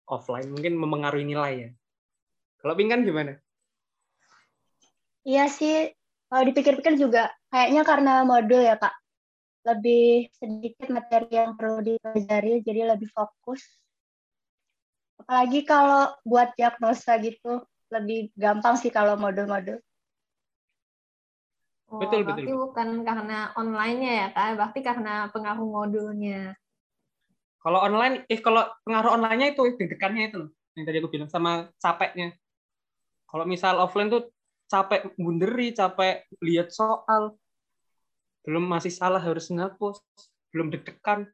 offline 0.07 0.51
mungkin 0.51 0.75
memengaruhi 0.75 1.25
nilai 1.27 1.53
ya. 1.67 1.69
Kalau 2.63 2.79
Pingkan 2.79 3.03
gimana? 3.03 3.35
Iya 5.23 5.47
sih, 5.47 5.91
kalau 6.27 6.43
dipikir-pikir 6.47 6.99
juga 6.99 7.31
kayaknya 7.47 7.83
karena 7.87 8.13
modul 8.27 8.59
ya 8.59 8.75
Kak. 8.75 8.91
Lebih 9.63 10.27
sedikit 10.35 10.91
materi 10.91 11.31
yang 11.31 11.55
perlu 11.55 11.79
dipelajari, 11.79 12.59
jadi 12.63 12.95
lebih 12.95 13.07
fokus. 13.15 13.63
Apalagi 15.23 15.63
kalau 15.63 16.11
buat 16.27 16.51
diagnosa 16.59 17.15
gitu, 17.23 17.63
lebih 17.87 18.35
gampang 18.35 18.75
sih 18.75 18.91
kalau 18.91 19.15
modul-modul. 19.15 19.79
Oh, 21.93 22.01
Betul, 22.01 22.25
berarti 22.25 22.49
betul. 22.49 22.57
bukan 22.59 22.89
karena 23.05 23.39
online-nya 23.53 24.11
ya, 24.11 24.27
Kak. 24.33 24.49
Berarti 24.57 24.79
karena 24.81 25.13
pengaruh 25.29 25.63
modulnya. 25.63 26.57
Kalau 27.63 27.79
online, 27.79 28.27
eh 28.27 28.41
kalau 28.43 28.67
pengaruh 28.83 29.15
online-nya 29.15 29.55
itu 29.55 29.63
deg-degannya 29.79 30.23
itu 30.27 30.37
loh, 30.43 30.49
yang 30.75 30.83
tadi 30.83 30.97
aku 30.99 31.07
bilang 31.07 31.31
sama 31.31 31.71
capeknya. 31.79 32.35
Kalau 33.29 33.47
misal 33.47 33.79
offline 33.79 34.11
tuh 34.11 34.27
capek 34.67 35.15
bunderi, 35.15 35.71
capek 35.71 36.27
lihat 36.43 36.75
soal, 36.75 37.39
belum 38.43 38.67
masih 38.67 38.91
salah 38.91 39.19
harus 39.19 39.47
ngapus, 39.47 40.03
belum 40.51 40.67
deg-degan. 40.69 41.27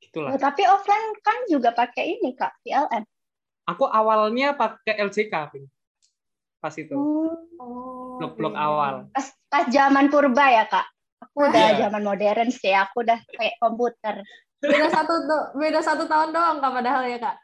Itulah. 0.00 0.32
Oh, 0.32 0.40
tapi 0.40 0.62
offline 0.64 1.14
kan 1.20 1.38
juga 1.46 1.70
pakai 1.70 2.16
ini 2.16 2.32
Kak, 2.32 2.62
PLN. 2.62 3.02
Aku 3.66 3.84
awalnya 3.84 4.52
pakai 4.52 5.00
LJK, 5.00 5.34
Ping. 5.50 5.66
pas 6.58 6.72
itu 6.74 6.96
Oh, 7.60 8.16
blok-blok 8.16 8.56
iya. 8.56 8.62
awal. 8.62 8.94
Pas, 9.12 9.26
pas 9.52 9.64
zaman 9.68 10.08
purba 10.08 10.48
ya 10.48 10.64
Kak. 10.64 10.86
Aku 11.20 11.44
udah 11.44 11.76
Iya. 11.76 11.88
zaman 11.88 12.00
modern 12.00 12.48
sih, 12.48 12.72
aku 12.72 13.04
udah 13.04 13.20
kayak 13.30 13.60
komputer. 13.60 14.24
Beda 14.64 14.88
satu 14.88 15.12
beda 15.52 15.84
satu 15.84 16.08
tahun 16.08 16.32
doang 16.32 16.56
Kak 16.60 16.72
padahal 16.72 17.04
ya, 17.04 17.20
Kak. 17.20 17.36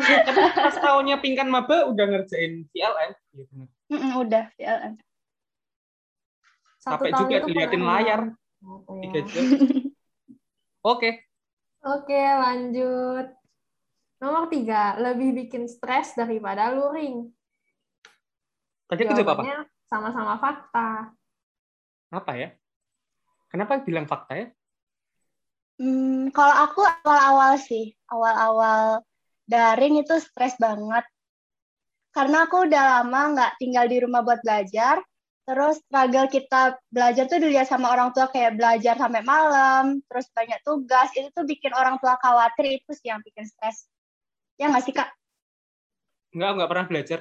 Tapi 0.00 0.40
pas 0.54 0.76
tahunnya 0.76 1.20
Pingkan 1.20 1.52
Maba 1.52 1.84
udah 1.84 2.04
ngerjain 2.08 2.64
VLN. 2.72 3.10
Iya 3.32 3.44
bener. 3.52 3.68
Mm-mm, 3.92 4.12
udah 4.16 4.44
PLN. 4.56 4.92
Satu 6.84 7.08
Capek 7.08 7.10
tahun 7.16 7.20
juga 7.24 7.36
itu 7.40 7.48
diliatin 7.48 7.82
layar 7.82 8.20
tiga 9.00 9.20
jam. 9.24 9.44
Oke, 10.92 11.24
Oke, 11.80 12.20
lanjut. 12.20 13.26
Nomor 14.20 14.52
tiga, 14.52 15.00
lebih 15.00 15.32
bikin 15.32 15.64
stres 15.64 16.12
daripada 16.12 16.68
luring. 16.76 17.32
tadi 18.84 19.08
aku 19.08 19.16
jawab 19.16 19.40
apa? 19.40 19.64
Sama-sama 19.88 20.36
fakta. 20.36 21.08
Apa 22.12 22.32
ya? 22.36 22.48
Kenapa 23.48 23.80
bilang 23.80 24.04
fakta 24.04 24.36
ya? 24.36 24.46
Hmm, 25.80 26.28
kalau 26.36 26.68
aku 26.68 26.84
awal-awal 26.84 27.56
sih, 27.56 27.96
awal-awal 28.12 29.00
daring 29.48 30.04
itu 30.04 30.20
stres 30.20 30.52
banget. 30.60 31.08
Karena 32.12 32.44
aku 32.44 32.68
udah 32.68 32.82
lama 33.00 33.20
nggak 33.32 33.52
tinggal 33.56 33.88
di 33.88 34.04
rumah 34.04 34.20
buat 34.20 34.44
belajar, 34.44 35.00
terus 35.44 35.76
struggle 35.84 36.28
kita 36.32 36.80
belajar 36.88 37.28
tuh 37.28 37.36
dilihat 37.36 37.68
sama 37.68 37.92
orang 37.92 38.16
tua 38.16 38.32
kayak 38.32 38.56
belajar 38.56 38.96
sampai 38.96 39.20
malam, 39.20 40.00
terus 40.08 40.26
banyak 40.32 40.56
tugas, 40.64 41.12
itu 41.12 41.28
tuh 41.36 41.44
bikin 41.44 41.72
orang 41.76 42.00
tua 42.00 42.16
khawatir, 42.16 42.80
itu 42.80 42.90
sih 42.96 43.12
yang 43.12 43.20
bikin 43.20 43.44
stres. 43.44 43.84
Ya 44.56 44.72
nggak 44.72 44.84
sih, 44.88 44.94
Kak? 44.96 45.12
Enggak, 46.32 46.50
enggak 46.56 46.70
pernah 46.72 46.86
belajar. 46.88 47.20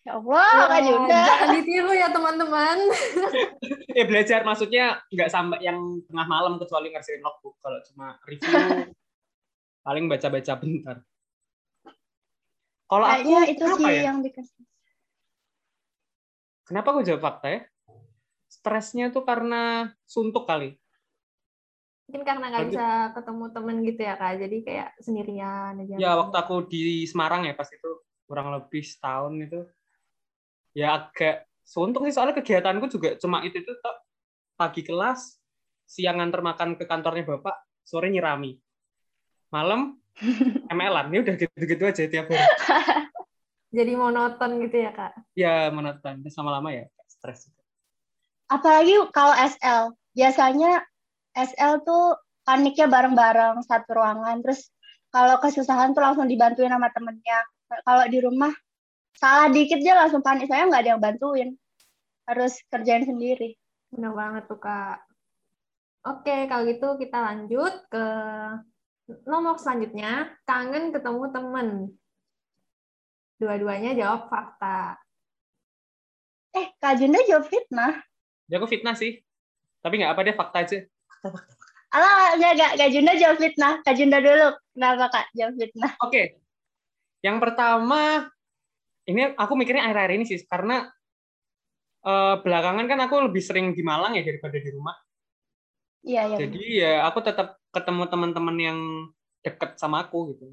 Ya 0.00 0.16
Allah, 0.16 0.48
Kak 0.48 0.70
Wah, 0.72 0.80
Junda. 0.80 1.22
Jangan 1.28 1.48
ditiru 1.60 1.92
ya 1.92 2.08
teman-teman. 2.08 2.78
Eh 3.90 4.06
belajar 4.06 4.46
maksudnya 4.46 5.02
nggak 5.10 5.30
sampai 5.34 5.66
yang 5.66 5.98
tengah 6.06 6.22
malam 6.30 6.62
kecuali 6.62 6.94
ngerjain 6.94 7.18
logbook. 7.26 7.58
Kalau 7.58 7.82
cuma 7.90 8.14
review 8.22 8.46
paling 9.86 10.06
baca-baca 10.06 10.52
bentar. 10.62 10.96
Kalau 12.86 13.06
aku 13.06 13.50
itu 13.50 13.64
sih 13.66 13.86
ya? 13.90 14.14
yang 14.14 14.22
bikin 14.22 14.46
stres. 14.46 14.69
Kenapa 16.70 16.94
aku 16.94 17.02
jawab 17.02 17.26
fakta 17.26 17.46
ya? 17.50 17.60
Stresnya 18.46 19.10
tuh 19.10 19.26
karena 19.26 19.90
suntuk 20.06 20.46
kali. 20.46 20.78
Mungkin 22.06 22.22
karena 22.22 22.46
nggak 22.46 22.66
bisa 22.70 22.86
ketemu 23.10 23.44
temen 23.50 23.76
gitu 23.82 24.00
ya, 24.06 24.14
Kak. 24.14 24.38
Jadi 24.38 24.56
kayak 24.62 24.88
sendirian 25.02 25.82
aja. 25.82 25.94
Ya 25.98 26.10
waktu 26.14 26.36
aku 26.38 26.70
di 26.70 27.10
Semarang 27.10 27.42
ya 27.42 27.58
pas 27.58 27.66
itu 27.74 27.90
kurang 28.30 28.54
lebih 28.54 28.86
setahun 28.86 29.34
itu 29.42 29.66
ya 30.70 31.02
agak 31.02 31.50
suntuk 31.66 32.06
sih 32.06 32.14
soalnya 32.14 32.38
kegiatanku 32.38 32.86
juga 32.86 33.18
cuma 33.18 33.42
itu 33.42 33.58
itu 33.58 33.72
pagi 34.54 34.86
kelas 34.86 35.34
siang 35.82 36.22
nganter 36.22 36.38
makan 36.38 36.78
ke 36.78 36.86
kantornya 36.86 37.26
bapak 37.26 37.58
sore 37.82 38.06
nyirami 38.06 38.54
malam 39.50 39.98
ML-an 40.70 41.10
ya 41.10 41.26
udah 41.26 41.34
gitu-gitu 41.34 41.82
aja 41.82 42.06
tiap 42.06 42.30
hari 42.30 42.38
Jadi 43.70 43.92
monoton 43.94 44.50
gitu 44.66 44.76
ya, 44.82 44.90
Kak. 44.90 45.12
ya 45.38 45.70
monoton 45.70 46.26
Terus 46.26 46.34
lama-lama 46.34 46.74
ya 46.74 46.90
stres 47.06 47.46
Apalagi 48.50 48.98
kalau 49.14 49.34
SL. 49.38 49.94
Biasanya 50.10 50.82
SL 51.38 51.86
tuh 51.86 52.18
paniknya 52.42 52.90
bareng-bareng 52.90 53.62
satu 53.62 53.94
ruangan. 53.94 54.42
Terus 54.42 54.74
kalau 55.14 55.38
kesusahan 55.38 55.94
tuh 55.94 56.02
langsung 56.02 56.26
dibantuin 56.26 56.74
sama 56.74 56.90
temennya. 56.90 57.46
Kalau 57.86 58.04
di 58.10 58.18
rumah 58.18 58.50
salah 59.14 59.46
dikit 59.54 59.78
aja 59.78 60.02
langsung 60.02 60.18
panik. 60.18 60.50
Saya 60.50 60.66
nggak 60.66 60.82
ada 60.82 60.90
yang 60.98 61.02
bantuin. 61.02 61.54
Harus 62.26 62.58
kerjain 62.66 63.06
sendiri. 63.06 63.54
Benar 63.94 64.18
banget 64.18 64.50
tuh, 64.50 64.58
Kak. 64.58 64.98
Oke, 66.10 66.50
kalau 66.50 66.66
gitu 66.66 66.98
kita 66.98 67.18
lanjut 67.22 67.74
ke 67.86 68.06
nomor 69.30 69.62
selanjutnya. 69.62 70.26
Kangen 70.42 70.90
ketemu 70.90 71.22
temen. 71.30 71.68
Dua-duanya 73.40 73.96
jawab 73.96 74.28
fakta. 74.28 75.00
Eh, 76.52 76.66
Kak 76.76 77.00
Junda 77.00 77.18
jawab 77.24 77.46
fitnah. 77.48 78.04
ya 78.50 78.58
aku 78.58 78.66
fitnah 78.66 78.98
sih 78.98 79.22
tapi 79.78 80.02
nggak 80.02 80.10
apa 80.10 80.26
deh 80.26 80.34
fakta 80.34 80.58
aja 80.66 80.78
fakta 80.82 81.28
fakta 81.30 81.52
fakta 81.54 81.68
Alah, 81.90 82.38
enggak, 82.38 82.52
enggak. 82.54 82.72
Kak 82.78 82.90
Junda 82.94 83.12
jawab 83.18 83.36
fitnah. 83.42 83.74
Kak 83.82 83.94
Junda 83.98 84.18
dulu. 84.22 84.48
Kenapa, 84.78 85.06
Kak? 85.10 85.26
Jawab 85.34 85.54
fitnah. 85.58 85.92
Oke. 86.06 86.38
Yang 87.18 87.36
pertama, 87.42 88.30
ini 89.10 89.34
aku 89.34 89.52
mikirnya 89.58 89.90
akhir-akhir 89.90 90.12
ini 90.14 90.22
sih, 90.22 90.38
karena 90.46 90.86
eh, 92.06 92.34
belakangan 92.46 92.86
kan 92.86 93.00
aku 93.10 93.26
lebih 93.26 93.42
sering 93.42 93.74
di 93.74 93.82
Malang 93.82 94.14
ya 94.14 94.22
daripada 94.22 94.54
di 94.62 94.70
rumah. 94.70 94.94
Iya, 96.06 96.22
iya. 96.30 96.36
Jadi 96.46 96.62
ya 96.78 96.92
aku 97.10 97.26
tetap 97.26 97.58
ketemu 97.74 98.06
teman-teman 98.06 98.56
yang 98.62 98.78
deket 99.42 99.74
sama 99.74 100.06
aku 100.06 100.30
gitu. 100.30 100.46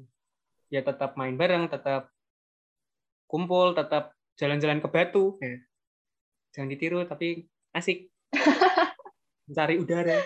Ya 0.74 0.82
tetap 0.82 1.14
main 1.14 1.38
bareng, 1.38 1.70
tetap 1.70 2.10
kumpul, 3.28 3.76
tetap 3.76 4.16
jalan-jalan 4.40 4.80
ke 4.80 4.88
Batu. 4.88 5.36
Ya. 5.38 5.60
Jangan 6.56 6.68
ditiru, 6.72 7.04
tapi 7.04 7.46
asik. 7.76 8.08
Mencari 9.46 9.76
udara. 9.78 10.18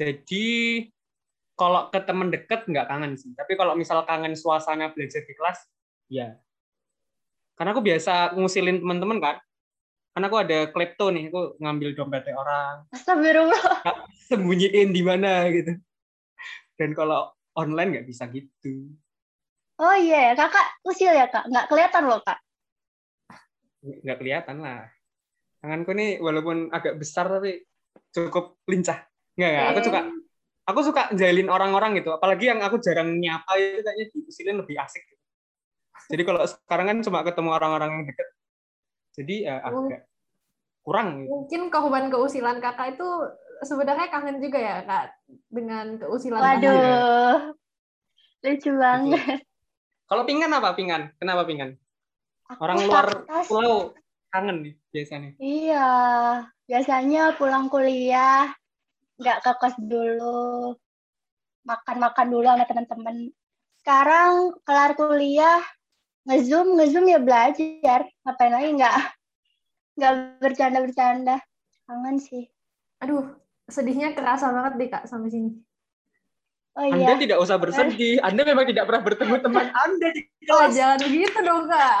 Jadi 0.00 0.46
kalau 1.60 1.92
ke 1.92 2.00
temen 2.00 2.32
deket 2.32 2.64
nggak 2.64 2.88
kangen 2.88 3.20
sih. 3.20 3.36
Tapi 3.36 3.52
kalau 3.52 3.76
misal 3.76 4.08
kangen 4.08 4.32
suasana 4.32 4.88
belajar 4.96 5.20
di 5.28 5.36
kelas, 5.36 5.60
ya. 6.08 6.40
Karena 7.52 7.76
aku 7.76 7.84
biasa 7.84 8.32
ngusilin 8.32 8.80
teman-teman 8.80 9.20
kan. 9.20 9.36
Karena 10.16 10.26
aku 10.26 10.38
ada 10.40 10.58
klepto 10.72 11.12
nih, 11.12 11.28
aku 11.28 11.60
ngambil 11.60 11.94
dompetnya 11.94 12.34
orang, 12.34 12.88
Astagfirullah. 12.90 13.84
sembunyiin 14.32 14.90
di 14.90 15.02
mana 15.04 15.46
gitu. 15.52 15.76
Dan 16.80 16.96
kalau 16.96 17.30
online 17.54 18.00
nggak 18.00 18.08
bisa 18.08 18.26
gitu. 18.32 18.88
Oh 19.80 19.96
iya, 19.96 20.32
ya. 20.32 20.32
kakak 20.36 20.66
usil 20.84 21.08
ya, 21.08 21.26
Kak? 21.32 21.48
Nggak 21.48 21.66
kelihatan 21.72 22.02
loh, 22.04 22.20
Kak. 22.20 22.38
Nggak 23.80 24.18
kelihatan 24.20 24.56
lah. 24.60 24.92
Tanganku 25.64 25.96
nih 25.96 26.20
walaupun 26.20 26.68
agak 26.68 27.00
besar 27.00 27.32
tapi 27.32 27.64
cukup 28.12 28.60
lincah. 28.68 29.08
Nggak, 29.40 29.48
nggak. 29.48 29.66
Aku 29.72 29.80
suka 29.80 30.00
aku 30.68 30.80
suka 30.84 31.02
jalin 31.16 31.48
orang-orang 31.48 31.96
gitu. 31.96 32.12
Apalagi 32.12 32.52
yang 32.52 32.60
aku 32.60 32.76
jarang 32.84 33.16
nyapa 33.16 33.56
itu 33.56 33.80
kayaknya 33.80 34.06
diusilin 34.12 34.56
lebih 34.60 34.76
asik. 34.76 35.00
Gitu. 35.00 35.24
Jadi 36.12 36.22
kalau 36.28 36.40
sekarang 36.44 36.86
kan 36.92 36.98
cuma 37.00 37.18
ketemu 37.24 37.50
orang-orang 37.56 37.90
yang 37.96 38.04
deket. 38.04 38.28
Jadi 39.16 39.34
ya 39.48 39.64
Oh. 39.64 39.88
agak 39.88 40.04
kurang 40.84 41.24
gitu. 41.24 41.28
Mungkin 41.32 41.60
korban 41.72 42.04
keusilan 42.12 42.60
kakak 42.60 43.00
itu 43.00 43.08
sebenarnya 43.64 44.08
kangen 44.08 44.40
juga 44.40 44.58
ya 44.60 44.76
kak 44.84 45.04
dengan 45.48 45.96
keusilan 46.00 46.40
kakak. 46.40 46.68
Waduh. 46.68 47.36
Lucu 48.40 48.70
banget. 48.76 49.40
Kalau 50.10 50.26
pinggan 50.26 50.50
apa 50.50 50.74
pinggan? 50.74 51.14
Kenapa 51.22 51.46
pinggan? 51.46 51.78
Aku 52.50 52.58
Orang 52.66 52.82
luar 52.82 53.06
sih. 53.46 53.46
pulau 53.46 53.94
kangen 54.34 54.66
nih 54.66 54.74
biasanya. 54.90 55.30
Iya, 55.38 55.90
biasanya 56.66 57.22
pulang 57.38 57.70
kuliah 57.70 58.50
nggak 59.22 59.38
ke 59.46 59.52
kos 59.62 59.78
dulu, 59.78 60.74
makan-makan 61.62 62.26
dulu 62.26 62.42
sama 62.42 62.66
teman-teman. 62.66 63.16
Sekarang 63.78 64.58
kelar 64.66 64.98
kuliah 64.98 65.62
ngezoom 66.26 66.74
ngezoom 66.74 67.06
ya 67.06 67.22
belajar, 67.22 68.10
ngapain 68.26 68.50
lagi 68.50 68.68
nggak 68.74 68.96
nggak 69.94 70.12
bercanda-bercanda. 70.42 71.38
Kangen 71.86 72.18
sih. 72.18 72.50
Aduh, 72.98 73.30
sedihnya 73.70 74.10
kerasa 74.18 74.50
banget 74.50 74.72
deh 74.74 74.88
kak 74.90 75.06
sampai 75.06 75.30
sini. 75.30 75.54
Oh 76.70 76.86
Anda 76.86 77.02
iya, 77.02 77.14
tidak 77.18 77.38
usah 77.42 77.58
bersedih. 77.58 78.22
Anda 78.22 78.46
memang 78.46 78.64
tidak 78.64 78.86
pernah 78.86 79.02
bertemu 79.02 79.34
teman 79.42 79.66
Anda 79.74 80.06
di 80.14 80.22
Oh, 80.46 80.66
kelas. 80.66 80.72
jangan 80.72 80.98
begitu 81.02 81.38
dong 81.42 81.64
kak. 81.66 81.98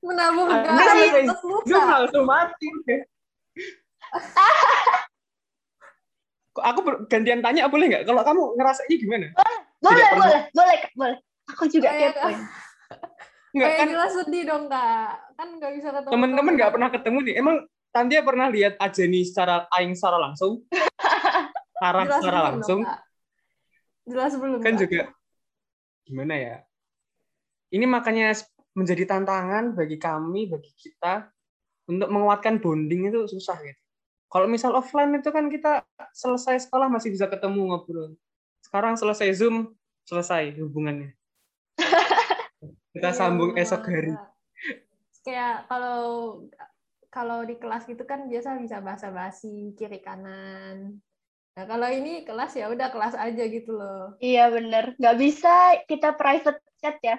Menabung 0.00 0.48
Anda 0.48 0.68
garam 0.72 0.94
selesai 0.96 1.22
atas 1.24 1.40
luka. 1.42 1.66
Zoom 1.68 1.84
langsung 1.86 2.24
mati. 2.24 2.68
aku 6.54 6.80
gantian 7.08 7.40
tanya 7.42 7.66
boleh 7.66 7.86
nggak? 7.90 8.04
Kalau 8.04 8.22
kamu 8.22 8.42
ngerasanya 8.56 8.96
gimana? 8.96 9.26
boleh 9.80 9.94
tidak 9.94 10.08
pernah. 10.08 10.16
boleh 10.16 10.40
boleh 10.50 10.76
Kak, 10.80 10.92
boleh. 10.96 11.16
Aku 11.52 11.64
juga 11.68 11.86
Oh, 11.86 11.94
iya, 11.94 12.08
kepo. 12.08 12.20
Kak. 12.24 12.32
Nggak 13.54 13.68
Kayak 13.68 13.78
kan 13.78 13.88
jelas 13.92 14.12
sedih 14.16 14.42
dong 14.48 14.64
kak. 14.66 15.08
Kan 15.36 15.48
nggak 15.60 15.72
bisa 15.76 15.88
ketemu. 15.92 16.10
teman-teman 16.10 16.52
nggak 16.56 16.72
pernah 16.72 16.88
ketemu 16.90 17.18
nih. 17.22 17.34
Emang 17.36 17.56
Tantia 17.94 18.20
pernah 18.26 18.50
lihat 18.50 18.74
Ajeni 18.82 19.22
secara 19.22 19.70
aing 19.70 19.94
secara 19.94 20.18
langsung? 20.18 20.66
Jelas 21.78 22.18
secara 22.18 22.40
langsung? 22.50 22.82
dong, 22.82 22.90
Kak. 22.90 22.98
Jelas 24.04 24.36
belum. 24.36 24.60
kan 24.60 24.76
juga 24.76 25.12
gimana 26.04 26.34
ya? 26.36 26.56
Ini 27.72 27.88
makanya 27.88 28.36
menjadi 28.76 29.08
tantangan 29.08 29.72
bagi 29.72 29.96
kami, 29.96 30.46
bagi 30.46 30.70
kita 30.76 31.32
untuk 31.88 32.08
menguatkan 32.12 32.60
bonding 32.60 33.08
itu 33.08 33.24
susah 33.28 33.56
gitu. 33.64 33.80
Kalau 34.28 34.50
misal 34.50 34.74
offline 34.74 35.14
itu 35.14 35.30
kan 35.30 35.46
kita 35.46 35.86
selesai 36.10 36.66
sekolah 36.66 36.90
masih 36.90 37.14
bisa 37.14 37.30
ketemu 37.30 37.70
ngobrol. 37.70 38.18
Sekarang 38.66 38.98
selesai 38.98 39.30
Zoom, 39.38 39.70
selesai 40.02 40.58
hubungannya. 40.58 41.14
Kita 42.94 43.10
Iya, 43.10 43.18
sambung 43.18 43.54
esok 43.54 43.82
hari. 43.86 44.14
Kayak 45.22 45.70
kalau 45.70 46.02
kalau 47.14 47.46
di 47.46 47.54
kelas 47.58 47.86
gitu 47.86 48.02
kan 48.02 48.26
biasa 48.26 48.58
bisa 48.58 48.82
basa-basi 48.82 49.74
kiri 49.78 50.02
kanan. 50.02 50.98
Nah 51.54 51.64
kalau 51.70 51.86
ini 51.86 52.26
kelas 52.26 52.58
ya 52.58 52.66
udah 52.66 52.90
kelas 52.90 53.14
aja 53.14 53.44
gitu 53.46 53.78
loh. 53.78 54.18
Iya 54.18 54.50
bener, 54.50 54.98
nggak 54.98 55.16
bisa 55.22 55.78
kita 55.86 56.18
private 56.18 56.58
chat 56.82 56.98
ya. 56.98 57.16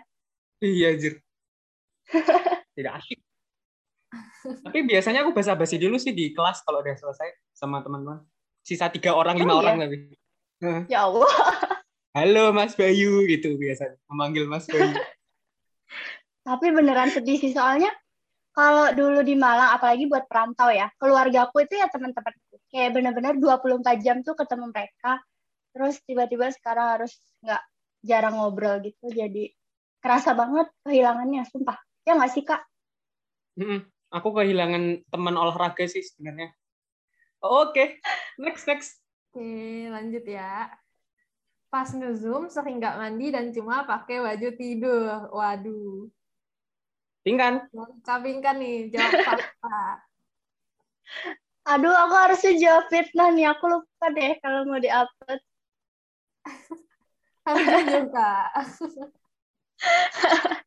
Iya, 0.59 0.89
Jir. 0.99 1.15
Tidak 2.75 2.93
asik. 2.99 3.19
Tapi 4.45 4.79
biasanya 4.83 5.23
aku 5.23 5.31
basa-basi 5.35 5.79
dulu 5.79 5.95
sih 5.95 6.11
di 6.11 6.35
kelas 6.35 6.63
kalau 6.67 6.83
udah 6.83 6.95
selesai 6.95 7.31
sama 7.55 7.79
teman-teman. 7.79 8.23
Sisa 8.59 8.91
tiga 8.91 9.15
orang, 9.15 9.39
lima 9.39 9.55
Oh, 9.55 9.59
iya? 9.59 9.63
orang 9.63 9.75
tapi. 9.83 9.97
Ya 10.91 10.99
Allah. 11.07 11.31
Halo 12.15 12.55
Mas 12.55 12.75
Bayu 12.75 13.27
gitu 13.27 13.55
biasanya. 13.59 13.99
Memanggil 14.07 14.47
Mas 14.47 14.67
Bayu. 14.67 14.95
Tapi 16.47 16.67
beneran 16.71 17.11
sedih 17.11 17.39
sih 17.41 17.51
soalnya 17.51 17.91
kalau 18.55 18.87
dulu 18.95 19.19
di 19.19 19.35
Malang 19.35 19.75
apalagi 19.75 20.07
buat 20.07 20.31
perantau 20.31 20.71
ya, 20.71 20.87
keluargaku 20.95 21.67
itu 21.67 21.75
ya 21.75 21.91
teman-teman 21.91 22.31
kayak 22.71 22.95
bener-bener 22.95 23.35
24 23.35 23.99
jam 23.99 24.23
tuh 24.23 24.31
ketemu 24.31 24.71
mereka. 24.71 25.19
Terus 25.75 25.99
tiba-tiba 26.07 26.47
sekarang 26.55 26.87
harus 26.95 27.11
nggak 27.43 27.63
jarang 27.99 28.39
ngobrol 28.39 28.79
gitu 28.79 29.11
jadi 29.11 29.51
kerasa 29.99 30.31
banget 30.31 30.71
kehilangannya, 30.87 31.43
sumpah. 31.51 31.75
Ya 32.07 32.15
nggak 32.15 32.31
sih, 32.31 32.47
Kak? 32.47 32.63
Mm-mm. 33.59 33.83
Aku 34.15 34.31
kehilangan 34.31 35.03
teman 35.11 35.35
olahraga 35.35 35.83
sih 35.89 35.99
sebenarnya. 35.99 36.55
Oke, 37.43 37.99
next 38.39 38.63
next. 38.71 39.03
Oke 39.35 39.91
lanjut 39.91 40.23
ya. 40.23 40.71
Pas 41.67 41.91
nge-zoom 41.91 42.47
sering 42.47 42.79
nggak 42.79 42.95
mandi 42.95 43.35
dan 43.35 43.51
cuma 43.51 43.83
pakai 43.83 44.23
baju 44.23 44.49
tidur. 44.55 45.27
Waduh. 45.35 46.07
Pingkan. 47.25 47.65
Capingkan 48.05 48.61
nih 48.61 48.93
jawab 48.93 49.11
fakta. 49.25 49.81
Aduh, 51.73 51.89
aku 51.89 52.13
harusnya 52.13 52.53
jawab 52.61 52.85
fitnah 52.93 53.33
nih. 53.33 53.49
Aku 53.49 53.65
lupa 53.65 54.13
deh 54.13 54.37
kalau 54.45 54.69
mau 54.69 54.77
di-upload. 54.77 55.41
Kak. 58.13 58.49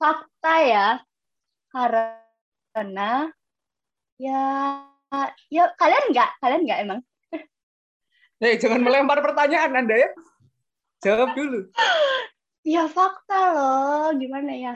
Fakta 0.00 0.54
ya, 0.64 0.88
karena 1.74 3.28
ya 4.16 4.42
ya 5.52 5.64
kalian 5.74 6.04
nggak, 6.14 6.30
kalian 6.40 6.62
nggak 6.64 6.80
emang. 6.86 7.00
Eh, 8.38 8.54
jangan 8.56 8.80
melempar 8.80 9.18
pertanyaan 9.20 9.74
Anda 9.84 9.96
ya. 9.98 10.10
Jawab 11.02 11.34
dulu. 11.34 11.68
Ya 12.62 12.86
fakta 12.86 13.40
loh, 13.54 14.14
gimana 14.14 14.52
ya? 14.54 14.74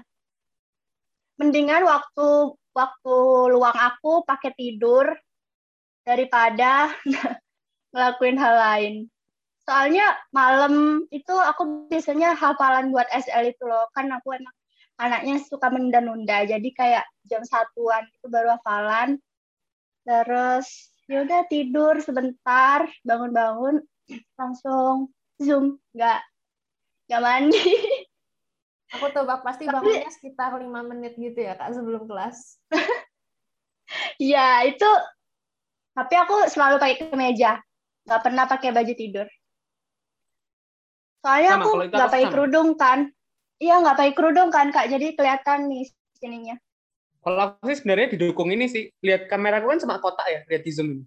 Mendingan 1.43 1.83
waktu 1.83 2.55
waktu 2.71 3.17
luang 3.51 3.75
aku 3.75 4.23
pakai 4.23 4.55
tidur 4.55 5.11
daripada 6.07 6.95
ngelakuin 7.91 8.39
hal 8.39 8.55
lain. 8.55 8.95
Soalnya 9.67 10.07
malam 10.31 11.03
itu 11.11 11.35
aku 11.35 11.91
biasanya 11.91 12.39
hafalan 12.39 12.95
buat 12.95 13.11
SL 13.11 13.51
itu 13.51 13.67
loh, 13.67 13.91
kan 13.91 14.07
aku 14.11 14.39
emang 14.39 14.55
anaknya 15.03 15.43
suka 15.43 15.67
menunda-nunda, 15.67 16.47
jadi 16.47 16.69
kayak 16.79 17.05
jam 17.27 17.43
satuan 17.43 18.07
itu 18.07 18.27
baru 18.31 18.55
hafalan. 18.59 19.19
Terus 20.07 20.95
ya 21.11 21.27
udah 21.27 21.43
tidur 21.51 21.99
sebentar, 22.03 22.87
bangun-bangun 23.03 23.83
langsung 24.39 25.11
zoom, 25.43 25.79
nggak 25.91 26.23
nggak 27.11 27.23
mandi. 27.23 27.67
Aku 28.93 29.09
tebak 29.09 29.41
pasti 29.41 29.65
Tapi- 29.65 29.75
bangunnya 29.81 30.11
sekitar 30.13 30.53
lima 30.61 30.85
menit 30.85 31.17
gitu 31.17 31.41
ya 31.41 31.57
kak 31.57 31.73
sebelum 31.73 32.05
kelas. 32.05 32.61
Iya, 34.17 34.65
itu 34.73 34.89
tapi 35.93 36.15
aku 36.17 36.49
selalu 36.49 36.81
pakai 36.81 36.97
kemeja. 37.13 37.61
Nggak 38.09 38.23
pernah 38.25 38.45
pakai 38.49 38.73
baju 38.73 38.95
tidur. 38.97 39.29
Soalnya 41.21 41.61
Sama, 41.61 41.65
aku 41.69 41.71
nggak 41.93 41.93
aku 41.93 42.13
pakai 42.17 42.25
sama. 42.25 42.33
kerudung 42.33 42.69
kan. 42.81 42.99
Iya, 43.61 43.75
nggak 43.85 43.97
pakai 44.01 44.15
kerudung 44.17 44.49
kan, 44.49 44.73
Kak. 44.73 44.89
Jadi 44.89 45.13
kelihatan 45.13 45.69
nih 45.69 45.85
sininya. 46.17 46.57
Kalau 47.23 47.39
aku 47.53 47.69
sih 47.69 47.85
sebenarnya 47.85 48.17
didukung 48.17 48.49
ini 48.49 48.67
sih. 48.67 48.89
Lihat 49.05 49.29
kamera 49.29 49.61
aku 49.61 49.71
kan 49.71 49.79
cuma 49.85 50.01
kotak 50.01 50.27
ya, 50.27 50.41
lihat 50.49 50.63
di 50.65 50.73
zoom 50.73 50.89
ini. 50.97 51.05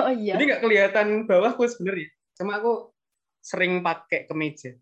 Oh 0.00 0.10
iya. 0.10 0.34
Jadi 0.40 0.44
nggak 0.50 0.62
kelihatan 0.64 1.06
bawahku 1.28 1.68
sebenarnya. 1.68 2.08
Cuma 2.34 2.58
aku 2.58 2.90
sering 3.44 3.84
pakai 3.84 4.24
kemeja. 4.24 4.74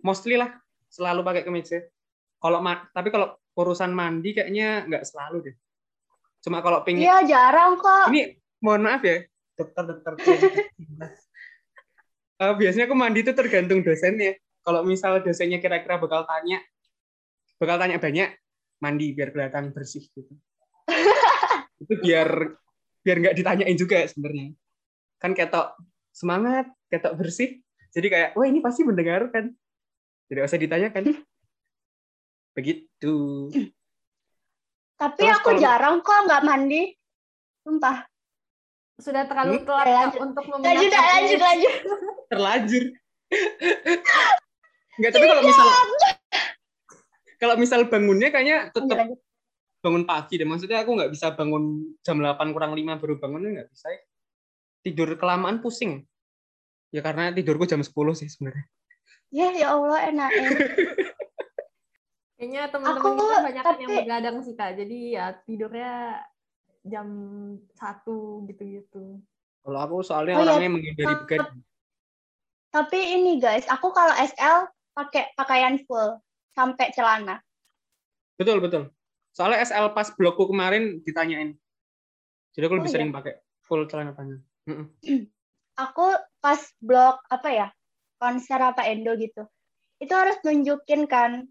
Mostly 0.00 0.36
lah 0.40 0.50
selalu 0.88 1.20
pakai 1.22 1.42
kemeja. 1.44 1.84
Kalau 2.40 2.58
ma- 2.64 2.88
tapi 2.90 3.12
kalau 3.12 3.36
urusan 3.56 3.92
mandi 3.92 4.32
kayaknya 4.32 4.88
nggak 4.88 5.04
selalu 5.04 5.52
deh. 5.52 5.56
Cuma 6.40 6.64
kalau 6.64 6.80
pengen 6.80 7.04
Iya, 7.04 7.20
jarang 7.28 7.76
kok. 7.76 8.08
ini 8.08 8.40
mohon 8.64 8.88
maaf 8.88 9.04
ya, 9.04 9.24
dokter 9.56 9.82
dokter. 9.84 10.12
Eh, 12.40 12.54
biasanya 12.56 12.88
aku 12.88 12.96
mandi 12.96 13.20
itu 13.20 13.36
tergantung 13.36 13.84
dosennya. 13.84 14.32
Kalau 14.64 14.80
misal 14.80 15.20
dosennya 15.20 15.60
kira-kira 15.60 16.00
bakal 16.00 16.24
tanya, 16.24 16.64
bakal 17.60 17.76
tanya 17.76 18.00
banyak, 18.00 18.32
mandi 18.80 19.12
biar 19.12 19.28
kelihatan 19.28 19.76
bersih 19.76 20.08
gitu. 20.08 20.32
itu 21.84 21.94
biar 22.00 22.56
biar 23.04 23.16
nggak 23.20 23.36
ditanyain 23.36 23.76
juga 23.76 24.08
sebenarnya. 24.08 24.56
Kan 25.20 25.36
ketok 25.36 25.76
semangat, 26.16 26.72
ketok 26.88 27.20
bersih. 27.20 27.60
Jadi 27.92 28.08
kayak, 28.08 28.30
wah 28.32 28.48
ini 28.48 28.64
pasti 28.64 28.88
mendengarkan. 28.88 29.52
Tidak 30.30 30.42
usah 30.42 30.56
ditanyakan. 30.56 31.04
Begitu. 32.56 33.14
Tapi 34.94 35.18
Terus 35.18 35.34
aku 35.34 35.48
kalau- 35.50 35.60
jarang 35.60 35.96
kok 36.00 36.18
nggak 36.24 36.42
mandi. 36.42 36.82
Sumpah. 37.60 38.04
Sudah 38.96 39.24
terlalu 39.24 39.56
Hmm? 39.56 39.64
telat 39.64 39.80
Ya, 39.80 39.88
Kak, 39.88 39.96
lanjut. 39.96 40.20
untuk 40.22 40.44
Lanjut, 40.44 40.60
memindahkan 40.60 41.08
lanjut, 41.10 41.30
image. 41.32 41.42
lanjut. 41.42 41.74
terlanjur. 42.28 42.84
Enggak, 44.96 45.10
tapi 45.10 45.24
kalau 45.24 45.42
misal 45.42 45.66
kalau 47.36 47.54
misal 47.56 47.80
bangunnya 47.88 48.28
kayaknya 48.28 48.56
Lanjut, 48.62 48.74
tetap 48.76 48.96
lanjut. 49.00 49.18
bangun 49.80 50.04
pagi 50.04 50.34
deh. 50.36 50.44
Maksudnya 50.44 50.78
aku 50.78 50.90
nggak 50.92 51.10
bisa 51.10 51.32
bangun 51.32 51.64
jam 51.98 52.20
8 52.20 52.36
kurang 52.50 52.72
5 52.72 53.00
baru 53.00 53.14
bangunnya 53.16 53.50
nggak 53.56 53.70
bisa. 53.70 53.88
ya. 53.88 54.00
Tidur 54.80 55.16
kelamaan 55.16 55.58
pusing. 55.58 56.04
Ya 56.90 57.00
karena 57.00 57.32
tidurku 57.32 57.64
jam 57.64 57.80
10 57.80 57.88
sih 58.14 58.28
sebenarnya. 58.28 58.68
Ya, 59.30 59.48
ya 59.54 59.66
Allah, 59.72 59.98
enak. 60.10 60.30
Kayaknya 62.40 62.62
teman-teman 62.72 63.04
Aku, 63.04 63.20
kita 63.20 63.38
banyak 63.44 63.64
yang 63.64 63.78
tapi- 63.86 63.98
begadang 64.02 64.36
sih 64.40 64.54
kak. 64.56 64.72
Jadi 64.74 64.98
ya 65.14 65.36
tidurnya 65.44 66.24
jam 66.82 67.06
satu 67.76 68.42
gitu-gitu. 68.48 69.20
Kalau 69.60 69.78
aku 69.78 70.00
soalnya 70.00 70.34
Oh 70.34 70.42
iya, 70.42 70.56
orangnya 70.56 70.72
menghindari 70.72 71.14
begadang. 71.20 71.60
Tapi 72.72 72.98
ini 73.20 73.36
guys, 73.36 73.68
aku 73.68 73.92
kalau 73.92 74.16
SL 74.16 74.72
pakai 74.96 75.36
pakaian 75.36 75.76
full 75.84 76.16
sampai 76.56 76.88
celana. 76.96 77.44
Betul, 78.40 78.64
betul. 78.64 78.88
Soalnya 79.36 79.60
SL 79.60 79.92
pas 79.92 80.08
blogku 80.16 80.48
kemarin 80.48 81.04
ditanyain. 81.04 81.52
Jadi 82.56 82.64
aku 82.66 82.74
lebih 82.80 82.88
Oh, 82.88 82.90
iya. 82.90 82.96
sering 82.98 83.12
pakai 83.12 83.34
full 83.60 83.84
celana 83.84 84.16
panjang. 84.16 84.40
Aku 85.86 86.08
pas 86.40 86.60
blog 86.80 87.20
apa 87.28 87.48
ya 87.48 87.68
konser 88.20 88.60
apa 88.60 88.84
Endo 88.84 89.16
gitu, 89.16 89.48
itu 89.96 90.12
harus 90.12 90.36
nunjukin 90.44 91.08
kan 91.08 91.48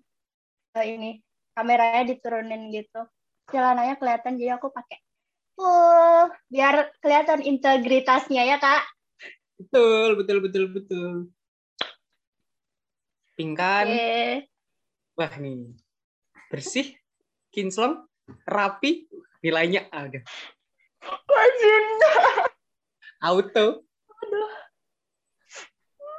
eh, 0.77 0.85
ini 0.85 1.11
kameranya 1.57 2.05
diturunin 2.05 2.69
gitu, 2.69 3.09
celananya 3.49 3.97
kelihatan 3.97 4.37
jadi 4.37 4.61
aku 4.61 4.69
pakai 4.69 5.01
full 5.57 6.31
biar 6.47 6.93
kelihatan 7.01 7.41
integritasnya 7.41 8.45
ya 8.45 8.61
kak. 8.61 8.85
Betul, 9.59 10.15
betul, 10.15 10.37
betul, 10.39 10.65
betul. 10.71 11.11
Pingkan. 13.35 13.91
Oke. 13.91 14.47
Wah 15.19 15.33
nih, 15.35 15.75
bersih, 16.47 16.95
kinclong, 17.51 18.07
rapi, 18.47 19.11
nilainya 19.43 19.91
ada. 19.91 20.23
Auto. 23.19 23.83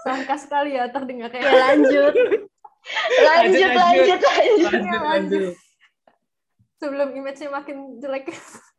Sangka 0.01 0.37
sekali 0.37 0.75
ya 0.75 0.89
terdengar 0.89 1.29
Ya 1.29 1.41
kayak 1.41 1.53
lanjut. 1.67 2.15
lanjut, 3.21 3.71
lanjut. 3.71 3.71
lanjut, 3.71 4.21
lanjut. 4.21 4.73
Lanjut, 4.73 5.01
lanjut. 5.03 5.43
sebelum 6.81 7.09
image-nya 7.13 7.51
makin 7.51 7.77
jelek. 8.01 8.33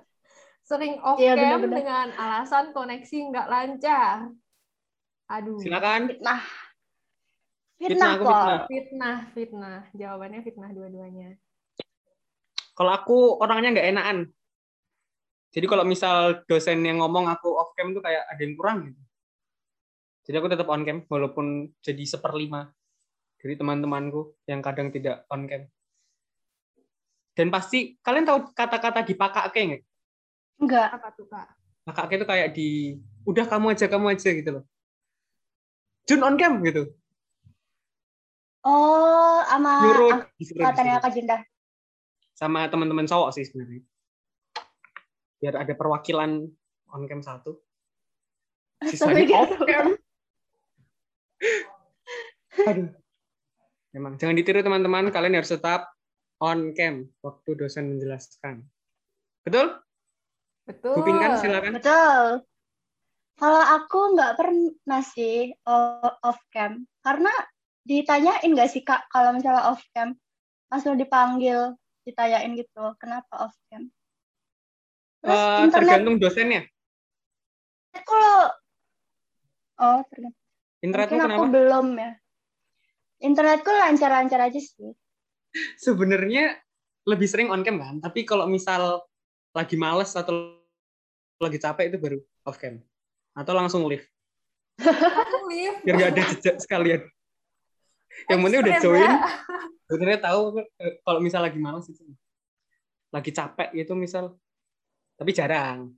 Sering 0.69 0.97
off 1.03 1.19
Iya, 1.19 1.35
cam 1.35 1.61
benar-benar. 1.61 1.75
dengan 1.77 2.07
alasan 2.15 2.71
koneksi 2.71 3.17
nggak 3.29 3.47
lancar. 3.47 4.31
Aduh. 5.29 5.59
Silakan. 5.59 6.09
Fitnah. 6.09 6.41
Fitnah, 7.77 7.89
Fitnah 7.89 8.11
kok. 8.15 8.25
fitnah. 8.25 8.59
Fitnah, 8.65 9.17
fitnah. 9.33 9.79
Jawabannya 9.91 10.39
fitnah 10.41 10.69
dua-duanya. 10.71 11.35
Kalau 12.71 12.91
aku 12.91 13.17
orangnya 13.37 13.75
nggak 13.75 13.89
enakan. 13.91 14.17
Jadi 15.51 15.65
kalau 15.67 15.83
misal 15.83 16.41
dosen 16.47 16.79
yang 16.81 17.03
ngomong 17.03 17.27
aku 17.27 17.51
off 17.51 17.75
cam 17.75 17.91
tuh 17.91 17.99
kayak 17.99 18.23
ada 18.25 18.39
yang 18.39 18.55
kurang 18.55 18.77
gitu. 18.87 19.01
Jadi 20.31 20.39
aku 20.39 20.47
tetap 20.47 20.71
on 20.71 20.87
cam 20.87 21.03
walaupun 21.11 21.75
jadi 21.83 22.07
seperlima 22.07 22.71
dari 23.35 23.59
teman-temanku 23.59 24.39
yang 24.47 24.63
kadang 24.63 24.87
tidak 24.87 25.27
on 25.27 25.43
cam. 25.43 25.67
Dan 27.35 27.51
pasti 27.51 27.99
kalian 27.99 28.23
tahu 28.23 28.55
kata-kata 28.55 29.03
dipakake 29.03 29.59
nggak? 29.59 29.83
Enggak. 30.63 30.87
Apa 30.87 31.11
tuh 31.11 31.27
kak? 31.27 31.51
Pakake 31.83 32.15
itu 32.15 32.23
kayak 32.23 32.49
di 32.55 32.95
udah 33.27 33.43
kamu 33.43 33.75
aja 33.75 33.91
kamu 33.91 34.15
aja 34.15 34.29
gitu 34.31 34.49
loh. 34.55 34.63
Jun 36.07 36.23
on 36.23 36.39
cam 36.39 36.63
gitu. 36.63 36.95
Oh, 38.63 39.43
sama 39.51 39.83
angkatannya 39.83 40.31
disuruh. 40.39 41.03
Kak 41.03 41.11
Jinda. 41.11 41.37
sama 42.31 42.71
teman-teman 42.71 43.03
cowok 43.03 43.35
sih 43.35 43.43
sebenarnya. 43.43 43.83
Biar 45.43 45.59
ada 45.59 45.75
perwakilan 45.75 46.47
on 46.87 47.03
cam 47.03 47.19
satu. 47.19 47.59
Sisanya 48.87 49.27
gitu. 49.27 49.35
off 49.35 49.51
cam. 49.67 49.99
Aduh. 52.69 52.89
Memang 53.91 54.15
jangan 54.15 54.35
ditiru 54.39 54.63
teman-teman, 54.63 55.11
kalian 55.11 55.35
harus 55.35 55.51
tetap 55.51 55.91
on 56.39 56.71
cam 56.71 57.11
waktu 57.19 57.49
dosen 57.59 57.91
menjelaskan. 57.95 58.63
Betul? 59.43 59.77
Betul. 60.63 60.95
Bu 60.95 61.01
Pinkan 61.03 61.37
silakan. 61.41 61.75
Betul. 61.75 62.25
Kalau 63.41 63.63
aku 63.75 63.99
nggak 64.15 64.37
pernah 64.37 65.01
sih 65.01 65.49
off 66.21 66.39
cam, 66.53 66.85
karena 67.01 67.33
ditanyain 67.81 68.45
nggak 68.45 68.69
sih 68.69 68.85
kak 68.85 69.09
kalau 69.09 69.33
misalnya 69.33 69.73
off 69.73 69.81
cam 69.97 70.13
langsung 70.69 70.93
dipanggil 70.93 71.73
ditanyain 72.05 72.53
gitu 72.53 72.93
kenapa 73.01 73.49
off 73.49 73.55
cam. 73.73 73.89
Terus 75.25 75.37
Eh, 75.41 75.57
internet 75.65 75.73
tergantung 75.73 76.15
dosennya. 76.21 76.61
kalau 78.05 78.53
oh 79.81 79.99
tergantung. 80.09 80.40
Internetmu 80.81 81.17
Mungkin 81.17 81.29
aku 81.29 81.45
kenapa? 81.45 81.53
belum 81.53 81.87
ya. 81.97 82.11
Internetku 83.21 83.69
lancar-lancar 83.69 84.39
aja 84.49 84.57
sih. 84.57 84.91
Sebenarnya 85.77 86.57
lebih 87.05 87.29
sering 87.29 87.53
on 87.53 87.61
cam 87.61 87.77
kan, 87.77 88.01
tapi 88.01 88.25
kalau 88.25 88.49
misal 88.49 89.05
lagi 89.53 89.77
males 89.77 90.13
atau 90.17 90.57
lagi 91.37 91.61
capek 91.61 91.93
itu 91.93 91.97
baru 92.01 92.17
off 92.49 92.57
cam. 92.57 92.81
Atau 93.37 93.53
langsung 93.53 93.85
live. 93.85 94.05
Live. 95.51 95.85
biar 95.85 95.95
nggak 95.97 96.11
ada 96.17 96.23
jejak 96.33 96.57
sekalian. 96.57 97.01
Yang 98.27 98.39
penting 98.43 98.59
udah 98.59 98.75
join, 98.83 99.07
ya. 99.07 99.15
sebenarnya 99.87 100.19
tahu 100.19 100.41
eh, 100.59 100.99
kalau 100.99 101.19
misal 101.23 101.41
lagi 101.47 101.59
malas 101.61 101.87
itu, 101.87 102.03
lagi 103.07 103.31
capek 103.31 103.71
gitu 103.71 103.95
misal, 103.95 104.35
tapi 105.15 105.31
jarang. 105.31 105.95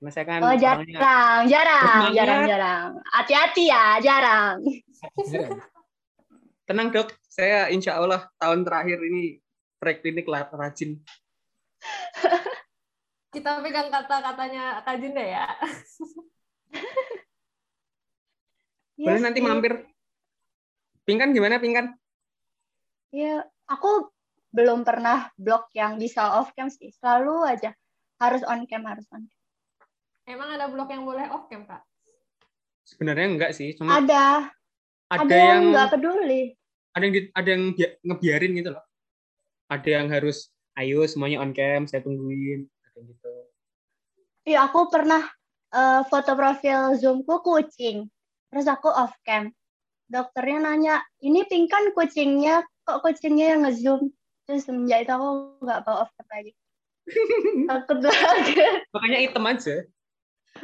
Karena 0.00 0.16
saya 0.16 0.24
kan 0.24 0.40
Oh 0.40 0.48
orangnya 0.48 0.96
jarang, 0.96 1.40
jarang, 1.44 1.84
Bersemangat. 1.84 2.16
jarang, 2.16 2.40
jarang. 2.48 2.88
Hati-hati 3.12 3.64
ya, 3.68 3.84
jarang. 4.00 4.56
Tenang 6.64 6.88
dok, 6.88 7.12
saya 7.28 7.68
insya 7.68 8.00
Allah 8.00 8.24
tahun 8.40 8.64
terakhir 8.64 8.96
ini 8.96 9.44
preklinik 9.76 10.24
lah 10.24 10.48
rajin. 10.48 10.96
Kita 13.36 13.60
pegang 13.60 13.92
kata-katanya 13.92 14.80
Kak 14.88 14.96
Jinda 15.04 15.20
ya. 15.20 15.44
Boleh 19.04 19.20
nanti 19.20 19.40
sih. 19.40 19.44
mampir. 19.44 19.84
Pingkan 21.04 21.36
gimana 21.36 21.60
pingkan? 21.60 21.92
Iya, 23.12 23.44
aku 23.68 24.08
belum 24.48 24.80
pernah 24.80 25.28
blog 25.36 25.68
yang 25.76 26.00
bisa 26.00 26.40
off 26.40 26.56
cam 26.56 26.72
sih. 26.72 26.88
Selalu 26.88 27.44
aja 27.44 27.76
harus 28.16 28.40
on 28.48 28.64
cam, 28.64 28.80
harus 28.88 29.04
on 29.12 29.28
cam. 29.28 29.39
Emang 30.30 30.54
ada 30.54 30.70
blog 30.70 30.86
yang 30.86 31.02
boleh 31.02 31.26
off 31.34 31.50
cam 31.50 31.66
kak? 31.66 31.82
Sebenarnya 32.86 33.26
enggak 33.26 33.50
sih, 33.50 33.74
cuma 33.74 33.98
Ada, 33.98 34.50
ada, 35.10 35.22
ada 35.22 35.34
yang 35.34 35.46
yang 35.50 35.62
nggak 35.74 35.88
peduli. 35.90 36.42
ada 36.90 37.02
yang 37.02 37.14
di- 37.14 37.30
ada 37.34 37.48
yang 37.50 37.64
bia- 37.74 37.96
ngebiarin 38.02 38.52
gitu 38.54 38.70
loh. 38.70 38.84
Ada 39.66 39.88
yang 39.90 40.06
harus 40.06 40.50
ayo 40.74 41.02
semuanya 41.06 41.42
on 41.42 41.50
cam, 41.50 41.86
saya 41.86 42.02
tungguin, 42.02 42.66
ada 42.82 42.94
yang 42.94 43.06
gitu. 43.10 43.32
Iya, 44.46 44.58
aku 44.70 44.86
pernah 44.86 45.22
eh, 45.70 46.02
foto 46.06 46.34
profil 46.34 46.98
Zoomku 46.98 47.42
kucing. 47.42 48.10
Terus 48.50 48.66
aku 48.66 48.90
off 48.90 49.14
cam. 49.22 49.54
Dokternya 50.10 50.58
nanya, 50.66 50.94
ini 51.22 51.46
pingkan 51.46 51.94
kucingnya, 51.94 52.66
kok 52.82 52.98
kucingnya 53.02 53.54
yang 53.54 53.62
nge-zoom? 53.62 54.10
Terus 54.42 54.66
semenjak 54.66 55.06
itu 55.06 55.12
aku 55.14 55.28
nggak 55.62 55.86
bawa 55.86 56.02
off 56.02 56.10
cam 56.18 56.26
lagi. 56.26 56.50
Takut 57.70 57.98
banget. 58.02 58.82
Makanya 58.90 59.18
item 59.22 59.44
aja. 59.46 59.74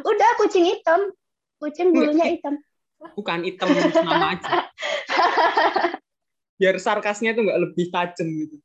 Udah 0.03 0.31
kucing 0.43 0.67
hitam. 0.67 1.13
Kucing 1.57 1.95
bulunya 1.97 2.37
hitam. 2.37 2.61
Bukan 3.17 3.45
hitam 3.45 3.69
nama 4.05 4.37
aja. 4.37 4.69
Biar 6.61 6.77
sarkasnya 6.81 7.37
tuh 7.37 7.45
nggak 7.45 7.61
lebih 7.69 7.93
tajam 7.93 8.29
gitu. 8.29 8.57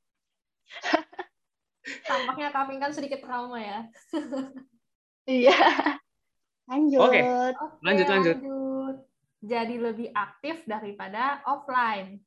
Tampaknya 2.08 2.52
Pink 2.52 2.80
kan 2.80 2.91
sedikit 2.96 3.20
trauma 3.24 3.60
ya. 3.60 3.80
Iya. 5.28 5.58
Lanjut. 6.72 7.00
Oke. 7.04 7.20
Oke, 7.20 7.78
Lanjut, 7.84 8.08
lanjut. 8.08 8.38
Jadi 9.41 9.76
lebih 9.82 10.08
aktif 10.13 10.63
daripada 10.70 11.41
offline. 11.44 12.22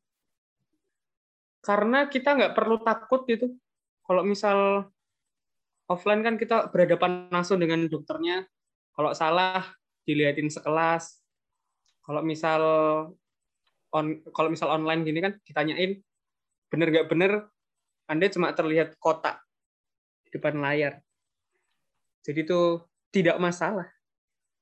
Karena 1.65 2.11
kita 2.13 2.37
nggak 2.37 2.53
perlu 2.53 2.77
takut 2.85 3.25
gitu. 3.25 3.57
Kalau 4.05 4.21
misal 4.21 4.91
offline 5.89 6.21
kan 6.21 6.37
kita 6.37 6.69
berhadapan 6.69 7.33
langsung 7.33 7.57
dengan 7.57 7.89
dokternya. 7.89 8.45
Kalau 8.95 9.11
salah 9.13 9.67
dilihatin 10.07 10.49
sekelas. 10.49 11.19
Kalau 12.05 12.21
misal 12.23 12.63
on 13.95 14.07
kalau 14.31 14.49
misal 14.51 14.71
online 14.71 15.03
gini 15.07 15.19
kan 15.23 15.39
ditanyain 15.47 16.03
bener 16.69 16.89
nggak 16.91 17.09
bener 17.09 17.47
Anda 18.05 18.29
cuma 18.29 18.53
terlihat 18.53 19.01
kotak 19.01 19.41
di 20.29 20.37
depan 20.37 20.61
layar. 20.61 21.01
Jadi 22.21 22.45
itu 22.45 22.85
tidak 23.09 23.41
masalah. 23.41 23.89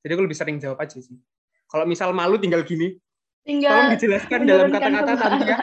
Jadi 0.02 0.12
aku 0.14 0.22
lebih 0.26 0.38
sering 0.38 0.56
jawab 0.62 0.78
aja 0.78 0.98
sih. 0.98 1.18
Kalau 1.66 1.88
misal 1.88 2.14
malu 2.14 2.38
tinggal 2.38 2.62
gini, 2.62 2.94
tolong 2.94 3.46
Tinggal 3.46 3.82
dijelaskan 3.96 4.40
dalam 4.46 4.68
kata-kata 4.70 5.12
tante 5.18 5.46
ya. 5.50 5.58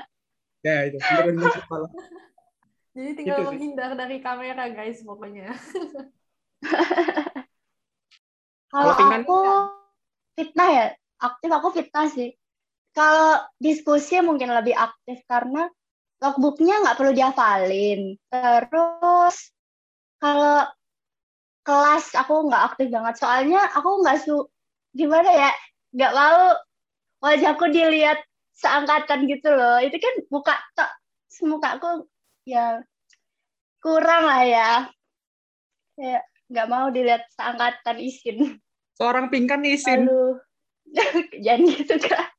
Ya 0.60 0.76
itu, 0.92 0.98
menurunkan 1.00 1.52
kepala. 1.64 1.88
Jadi 2.92 3.10
tinggal 3.16 3.38
Gitu 3.40 3.44
sih. 3.44 3.48
menghindar 3.48 3.92
dari 3.96 4.18
kamera 4.20 4.66
guys 4.74 5.00
pokoknya. 5.06 5.56
Kalau 8.70 8.94
aku 8.94 9.38
fitnah 10.38 10.70
ya, 10.70 10.86
aktif 11.18 11.50
aku 11.50 11.68
fitnah 11.74 12.08
sih. 12.14 12.30
Kalau 12.94 13.42
diskusi 13.58 14.22
mungkin 14.22 14.54
lebih 14.54 14.78
aktif 14.78 15.26
karena 15.26 15.70
logbooknya 16.22 16.86
nggak 16.86 16.98
perlu 16.98 17.12
dihafalin. 17.18 18.14
Terus 18.30 19.36
kalau 20.22 20.70
kelas 21.66 22.06
aku 22.14 22.50
nggak 22.50 22.64
aktif 22.74 22.88
banget, 22.94 23.16
soalnya 23.18 23.62
aku 23.74 24.06
nggak 24.06 24.18
su 24.22 24.46
gimana 24.94 25.30
ya, 25.34 25.52
nggak 25.94 26.14
mau 26.14 26.42
wajahku 27.26 27.66
dilihat 27.74 28.22
seangkatan 28.54 29.26
gitu 29.26 29.50
loh. 29.50 29.82
Itu 29.82 29.98
kan 29.98 30.14
muka 30.30 30.56
tok, 30.78 30.92
mukaku 31.46 31.90
ya 32.46 32.86
kurang 33.82 34.30
lah 34.30 34.44
ya. 34.46 34.72
Kayak 35.98 36.29
nggak 36.50 36.68
mau 36.68 36.90
dilihat 36.90 37.24
seangkatan 37.38 37.98
isin. 38.02 38.58
Seorang 38.98 39.30
pingkan 39.30 39.62
isin. 39.64 40.10
Aduh. 40.10 40.42
Jangan 41.46 41.70
gitu 41.70 41.96
kak. 42.02 42.34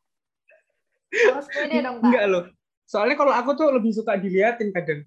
Harus 1.10 1.46
pede 1.50 1.82
dong, 1.82 1.98
Kak. 1.98 2.06
Enggak 2.06 2.24
loh. 2.30 2.44
Soalnya 2.86 3.16
kalau 3.18 3.34
aku 3.34 3.50
tuh 3.54 3.70
lebih 3.70 3.94
suka 3.94 4.18
diliatin 4.18 4.70
kadang. 4.74 5.06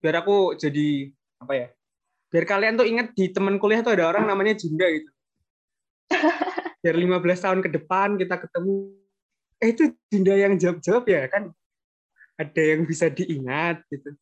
Biar 0.00 0.20
aku 0.20 0.56
jadi 0.60 1.08
apa 1.40 1.52
ya? 1.56 1.68
Biar 2.28 2.44
kalian 2.44 2.76
tuh 2.76 2.88
ingat 2.88 3.16
di 3.16 3.32
teman 3.32 3.56
kuliah 3.56 3.80
tuh 3.80 3.96
ada 3.96 4.12
orang 4.12 4.28
namanya 4.28 4.56
Junda 4.56 4.84
gitu. 4.88 5.10
Biar 6.84 6.96
15 6.96 7.44
tahun 7.44 7.60
ke 7.64 7.70
depan 7.80 8.20
kita 8.20 8.36
ketemu. 8.44 8.92
Eh 9.60 9.68
itu 9.72 9.92
Junda 10.12 10.34
yang 10.36 10.54
jawab-jawab 10.60 11.04
ya 11.08 11.22
kan? 11.32 11.48
Ada 12.36 12.62
yang 12.76 12.84
bisa 12.84 13.08
diingat 13.08 13.80
gitu. 13.88 14.12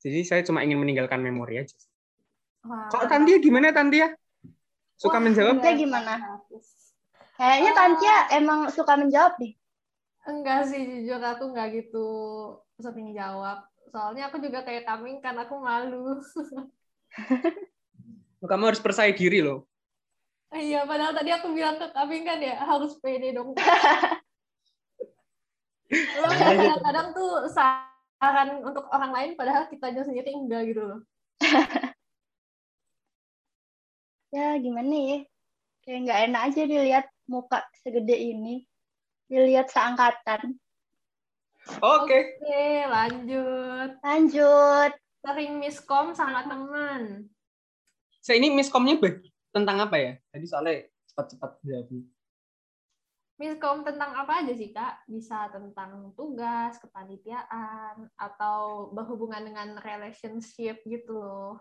Jadi 0.00 0.20
saya 0.24 0.40
cuma 0.40 0.64
ingin 0.64 0.80
meninggalkan 0.80 1.20
memori 1.20 1.60
aja. 1.60 1.76
Wah, 2.64 2.88
Kalau 2.88 3.04
Tantia 3.08 3.36
gimana 3.36 3.72
Tantia? 3.72 4.16
Suka 4.96 5.20
Wah, 5.20 5.24
menjawab? 5.24 5.60
Tantia 5.60 5.72
gimana? 5.76 6.12
Kayaknya 7.36 7.70
Ah. 7.72 7.76
Tantia 7.76 8.16
emang 8.36 8.60
suka 8.72 8.96
menjawab 8.96 9.36
deh. 9.40 9.52
Enggak 10.28 10.68
sih, 10.68 10.80
jujur 10.84 11.20
aku 11.20 11.52
nggak 11.52 11.68
gitu 11.72 12.08
sering 12.76 13.16
jawab. 13.16 13.64
Soalnya 13.88 14.28
aku 14.28 14.40
juga 14.40 14.60
kayak 14.64 14.84
Kaming 14.84 15.20
kan 15.24 15.36
aku 15.40 15.56
malu. 15.60 16.20
Kamu 18.50 18.64
harus 18.72 18.80
percaya 18.80 19.12
diri 19.12 19.44
loh. 19.44 19.68
Iya, 20.50 20.82
padahal 20.88 21.14
tadi 21.14 21.30
aku 21.32 21.52
bilang 21.52 21.76
ke 21.76 21.92
Kaming 21.92 22.24
kan 22.24 22.38
ya 22.40 22.56
harus 22.60 22.96
pede 23.00 23.32
dong. 23.36 23.52
Kadang-kadang 25.90 27.16
tuh 27.16 27.50
saran 28.20 28.60
untuk 28.60 28.84
orang 28.92 29.10
lain 29.16 29.30
padahal 29.34 29.64
kita 29.72 29.90
sendiri 30.04 30.28
enggak 30.30 30.68
gitu 30.68 30.82
loh. 30.84 31.00
Ya 34.30 34.54
gimana 34.62 34.94
ya? 34.94 35.18
Kayak 35.82 35.98
nggak 36.06 36.20
enak 36.30 36.42
aja 36.46 36.62
dilihat 36.62 37.06
muka 37.26 37.66
segede 37.82 38.14
ini. 38.14 38.62
Dilihat 39.26 39.74
seangkatan. 39.74 40.54
Oke. 41.82 42.38
Oke, 42.38 42.66
lanjut. 42.86 43.90
Lanjut. 43.98 44.92
Sering 45.26 45.58
miskom 45.58 46.14
sama 46.14 46.46
teman. 46.46 47.26
Saya 48.22 48.38
ini 48.38 48.54
miskomnya 48.54 49.02
tentang 49.50 49.82
apa 49.82 49.98
ya? 49.98 50.12
Tadi 50.30 50.46
soalnya 50.46 50.86
cepat-cepat 51.10 51.50
jawabnya. 51.66 52.02
Miskom 53.40 53.80
tentang 53.88 54.12
apa 54.12 54.44
aja 54.44 54.52
sih, 54.52 54.68
Kak? 54.68 55.08
Bisa 55.08 55.48
tentang 55.48 56.12
tugas, 56.12 56.76
kepanitiaan, 56.76 58.12
atau 58.20 58.92
berhubungan 58.92 59.40
dengan 59.40 59.80
relationship 59.80 60.84
gitu 60.84 61.16
loh. 61.16 61.56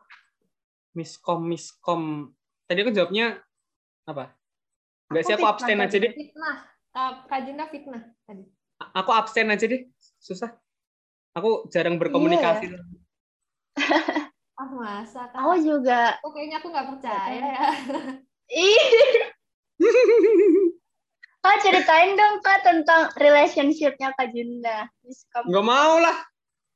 Miskom, 0.92 1.48
miskom. 1.48 2.36
Tadi 2.68 2.84
aku 2.84 2.92
jawabnya 2.92 3.39
apa? 4.04 4.36
Enggak 5.08 5.24
sih, 5.24 5.34
Aku 5.34 5.39
fitnah 5.39 5.56
abstain 5.56 5.80
aja 5.80 5.98
deh. 6.04 6.12
Fitnah. 6.12 6.58
Kak, 7.32 7.39
Jinda 7.48 7.65
fitnah 7.72 8.04
tadi. 8.28 8.44
Aku 9.00 9.12
abstain 9.15 9.48
aja 9.48 9.63
deh. 9.63 9.88
Susah. 10.20 10.52
Aku 11.32 11.63
jarang 11.72 11.96
berkomunikasi. 11.96 12.76
Ah, 14.60 14.68
masa, 14.76 15.24
Kak? 15.32 15.39
Aku 15.39 15.56
juga. 15.63 16.20
Oh, 16.20 16.36
kayaknya 16.36 16.60
aku 16.60 16.68
nggak 16.68 16.92
percaya 16.92 17.32
ya. 17.32 17.72
Ih. 18.52 18.84
Kak 21.39 21.63
ceritain 21.63 22.19
dong 22.19 22.43
kak 22.43 22.67
tentang 22.67 23.08
relationship-nya 23.15 24.12
Kak 24.19 24.36
Jinda. 24.36 24.91
Miskom. 25.08 25.47
Nggak 25.47 25.65
mau 25.65 25.95
lah. 26.04 26.17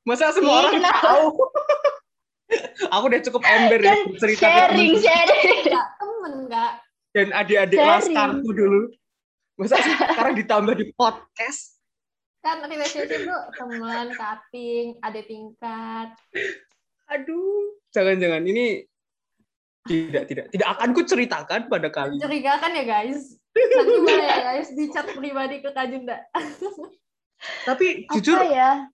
Masa 0.08 0.32
semua 0.32 0.64
orang 0.64 0.80
kenapa? 0.80 1.00
tahu? 1.04 1.26
aku 2.96 3.04
udah 3.12 3.22
cukup 3.24 3.42
ember 3.44 3.80
ya 3.84 3.96
cerita 4.20 4.44
sharing, 4.44 5.00
temen 5.00 5.04
sharing. 5.04 5.62
Kak, 5.68 5.88
temen, 6.00 6.34
Kak. 6.52 6.74
dan 7.14 7.28
adik-adik 7.36 7.78
Sharing. 7.80 8.16
laskarku 8.16 8.50
dulu. 8.52 8.82
Masa 9.60 9.80
sekarang 9.80 10.36
ditambah 10.40 10.74
di 10.80 10.86
podcast? 10.96 11.80
Kan 12.44 12.64
relationship 12.68 13.24
tuh 13.24 13.42
teman, 13.56 14.12
cutting, 14.16 15.00
ada 15.00 15.20
tingkat. 15.24 16.08
Aduh, 17.12 17.80
jangan-jangan 17.96 18.44
ini 18.44 18.84
tidak 19.88 20.28
tidak 20.32 20.46
tidak 20.52 20.68
akan 20.76 20.90
ku 20.96 21.02
ceritakan 21.04 21.62
pada 21.68 21.88
kalian. 21.92 22.20
Mencurigakan 22.20 22.72
ya, 22.76 22.84
guys. 22.84 23.40
Boleh 23.54 24.26
ya, 24.26 24.38
guys, 24.54 24.70
di 24.74 24.90
chat 24.90 25.08
pribadi 25.14 25.62
ke 25.62 25.70
Kak 25.70 25.86
Jinda. 25.90 26.18
Tapi 27.68 28.08
Apa 28.08 28.14
jujur 28.18 28.40
ya? 28.50 28.88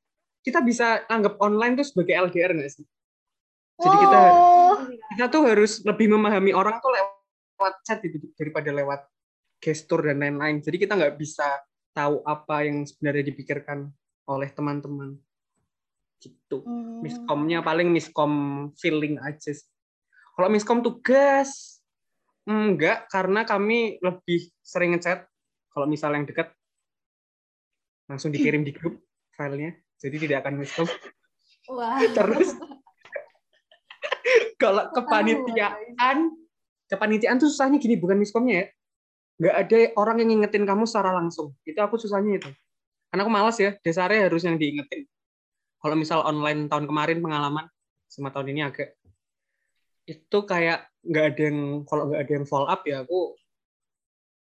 kita 0.44 0.60
bisa 0.66 1.06
anggap 1.08 1.38
online 1.40 1.80
tuh 1.80 1.88
sebagai 1.88 2.18
LDR 2.30 2.52
nggak 2.58 2.72
sih? 2.72 2.86
Jadi 3.80 3.96
kita 3.96 4.20
Oh, 4.36 4.76
kita 5.16 5.26
tuh 5.32 5.44
harus 5.48 5.80
lebih 5.88 6.12
memahami 6.12 6.52
orang 6.52 6.84
tuh 6.84 6.92
lewat 6.92 7.74
chat 7.88 8.04
gitu 8.04 8.20
daripada 8.36 8.76
lewat 8.76 9.08
gestur 9.64 10.04
dan 10.04 10.20
lain-lain. 10.20 10.60
Jadi 10.60 10.76
kita 10.76 11.00
nggak 11.00 11.16
bisa 11.16 11.48
tahu 11.96 12.24
apa 12.28 12.68
yang 12.68 12.84
sebenarnya 12.84 13.32
dipikirkan 13.32 13.88
oleh 14.28 14.50
teman-teman. 14.52 15.16
Gitu. 16.20 16.64
Hmm. 16.68 17.00
Miskomnya 17.00 17.64
paling 17.64 17.88
miskom 17.92 18.34
feeling 18.76 19.16
aja 19.24 19.56
sih. 19.56 19.68
Kalau 20.36 20.48
miskom 20.52 20.80
tugas, 20.84 21.79
enggak, 22.48 23.10
karena 23.12 23.44
kami 23.44 23.98
lebih 24.00 24.52
sering 24.64 24.96
ngechat. 24.96 25.26
Kalau 25.70 25.86
misal 25.86 26.14
yang 26.14 26.26
dekat, 26.28 26.52
langsung 28.10 28.34
dikirim 28.34 28.66
di 28.66 28.74
grup 28.74 29.00
filenya. 29.38 29.78
Jadi 30.00 30.16
tidak 30.28 30.44
akan 30.44 30.54
miskom. 30.60 30.88
Wah. 31.70 32.02
Terus, 32.02 32.58
kalau 34.58 34.92
kepanitiaan, 34.92 36.34
kepanitiaan 36.90 37.38
tuh 37.38 37.48
susahnya 37.48 37.78
gini, 37.78 37.96
bukan 37.96 38.18
miskomnya 38.18 38.54
ya. 38.54 38.66
Nggak 39.40 39.56
ada 39.56 39.80
orang 39.96 40.16
yang 40.20 40.36
ngingetin 40.36 40.68
kamu 40.68 40.84
secara 40.84 41.16
langsung. 41.16 41.56
Itu 41.64 41.80
aku 41.80 41.96
susahnya 41.96 42.44
itu. 42.44 42.52
Karena 43.08 43.24
aku 43.24 43.32
malas 43.32 43.56
ya, 43.56 43.80
dasarnya 43.80 44.28
harus 44.28 44.44
yang 44.44 44.60
diingetin. 44.60 45.08
Kalau 45.80 45.96
misal 45.96 46.28
online 46.28 46.68
tahun 46.68 46.92
kemarin 46.92 47.24
pengalaman, 47.24 47.66
sama 48.12 48.36
tahun 48.36 48.52
ini 48.52 48.62
agak 48.68 48.99
itu 50.10 50.38
kayak 50.50 50.90
nggak 51.06 51.26
ada 51.36 51.42
yang 51.54 51.60
kalau 51.86 52.10
nggak 52.10 52.22
ada 52.26 52.34
yang 52.42 52.46
follow 52.50 52.66
up 52.66 52.82
ya 52.90 53.06
aku 53.06 53.38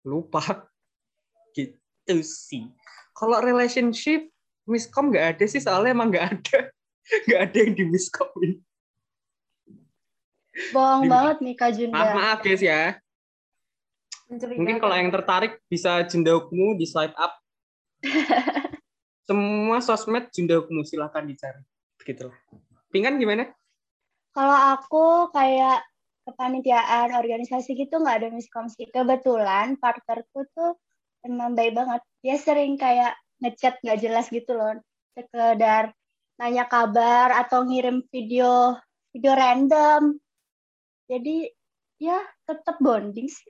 lupa 0.08 0.72
gitu 1.58 2.16
sih 2.24 2.72
kalau 3.12 3.44
relationship 3.44 4.32
miskom 4.64 5.12
nggak 5.12 5.36
ada 5.36 5.46
sih 5.46 5.60
soalnya 5.60 5.92
emang 5.92 6.08
nggak 6.08 6.28
ada 6.40 6.60
nggak 7.28 7.42
ada 7.52 7.58
yang 7.60 7.74
di 7.76 7.84
miskomin 7.84 8.54
Bohong 10.74 11.06
Di- 11.06 11.12
banget 11.12 11.38
nih 11.46 11.54
Kak 11.54 11.70
Maaf 11.70 11.78
Junda. 11.78 12.14
maaf 12.18 12.40
guys 12.42 12.64
ya. 12.66 12.98
Mungkin 14.28 14.82
kalau 14.82 14.96
yang 14.98 15.14
tertarik 15.14 15.62
bisa 15.70 16.04
jendokmu 16.10 16.76
di 16.76 16.90
swipe 16.90 17.14
up. 17.14 17.38
Semua 19.30 19.78
sosmed 19.86 20.34
jendokmu 20.34 20.82
silahkan 20.82 21.24
dicari. 21.24 21.62
Begitulah. 22.02 22.36
Pingan 22.90 23.22
gimana? 23.22 23.54
Kalau 24.38 24.54
aku 24.78 25.34
kayak 25.34 25.82
kepanitiaan 26.30 27.10
organisasi 27.18 27.74
gitu 27.74 27.98
nggak 27.98 28.22
ada 28.22 28.30
miskom 28.30 28.70
sih. 28.70 28.86
Kebetulan 28.86 29.82
partnerku 29.82 30.46
tuh 30.54 30.78
emang 31.26 31.58
baik 31.58 31.74
banget. 31.74 32.06
Dia 32.22 32.38
sering 32.38 32.78
kayak 32.78 33.18
ngechat 33.42 33.82
nggak 33.82 33.98
jelas 33.98 34.30
gitu 34.30 34.54
loh. 34.54 34.78
Sekedar 35.18 35.90
nanya 36.38 36.70
kabar 36.70 37.34
atau 37.34 37.66
ngirim 37.66 38.06
video 38.14 38.78
video 39.10 39.34
random. 39.34 40.22
Jadi 41.10 41.50
ya 41.98 42.22
tetap 42.46 42.78
bonding 42.78 43.26
sih. 43.26 43.50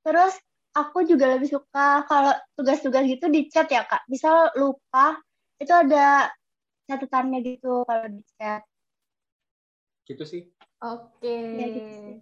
Terus 0.00 0.40
aku 0.72 1.04
juga 1.04 1.36
lebih 1.36 1.52
suka 1.52 2.08
kalau 2.08 2.32
tugas-tugas 2.56 3.04
gitu 3.04 3.28
di 3.28 3.52
chat 3.52 3.68
ya 3.68 3.84
kak. 3.84 4.08
Misal 4.08 4.56
lupa 4.56 5.20
itu 5.60 5.68
ada 5.68 6.32
catatannya 6.88 7.44
gitu 7.44 7.84
kalau 7.84 8.08
di 8.08 8.24
chat. 8.40 8.64
Gitu 10.04 10.24
sih. 10.24 10.42
Oke. 10.84 11.36
Ya, 11.56 11.66
gitu 11.72 11.90
sih. 11.92 12.16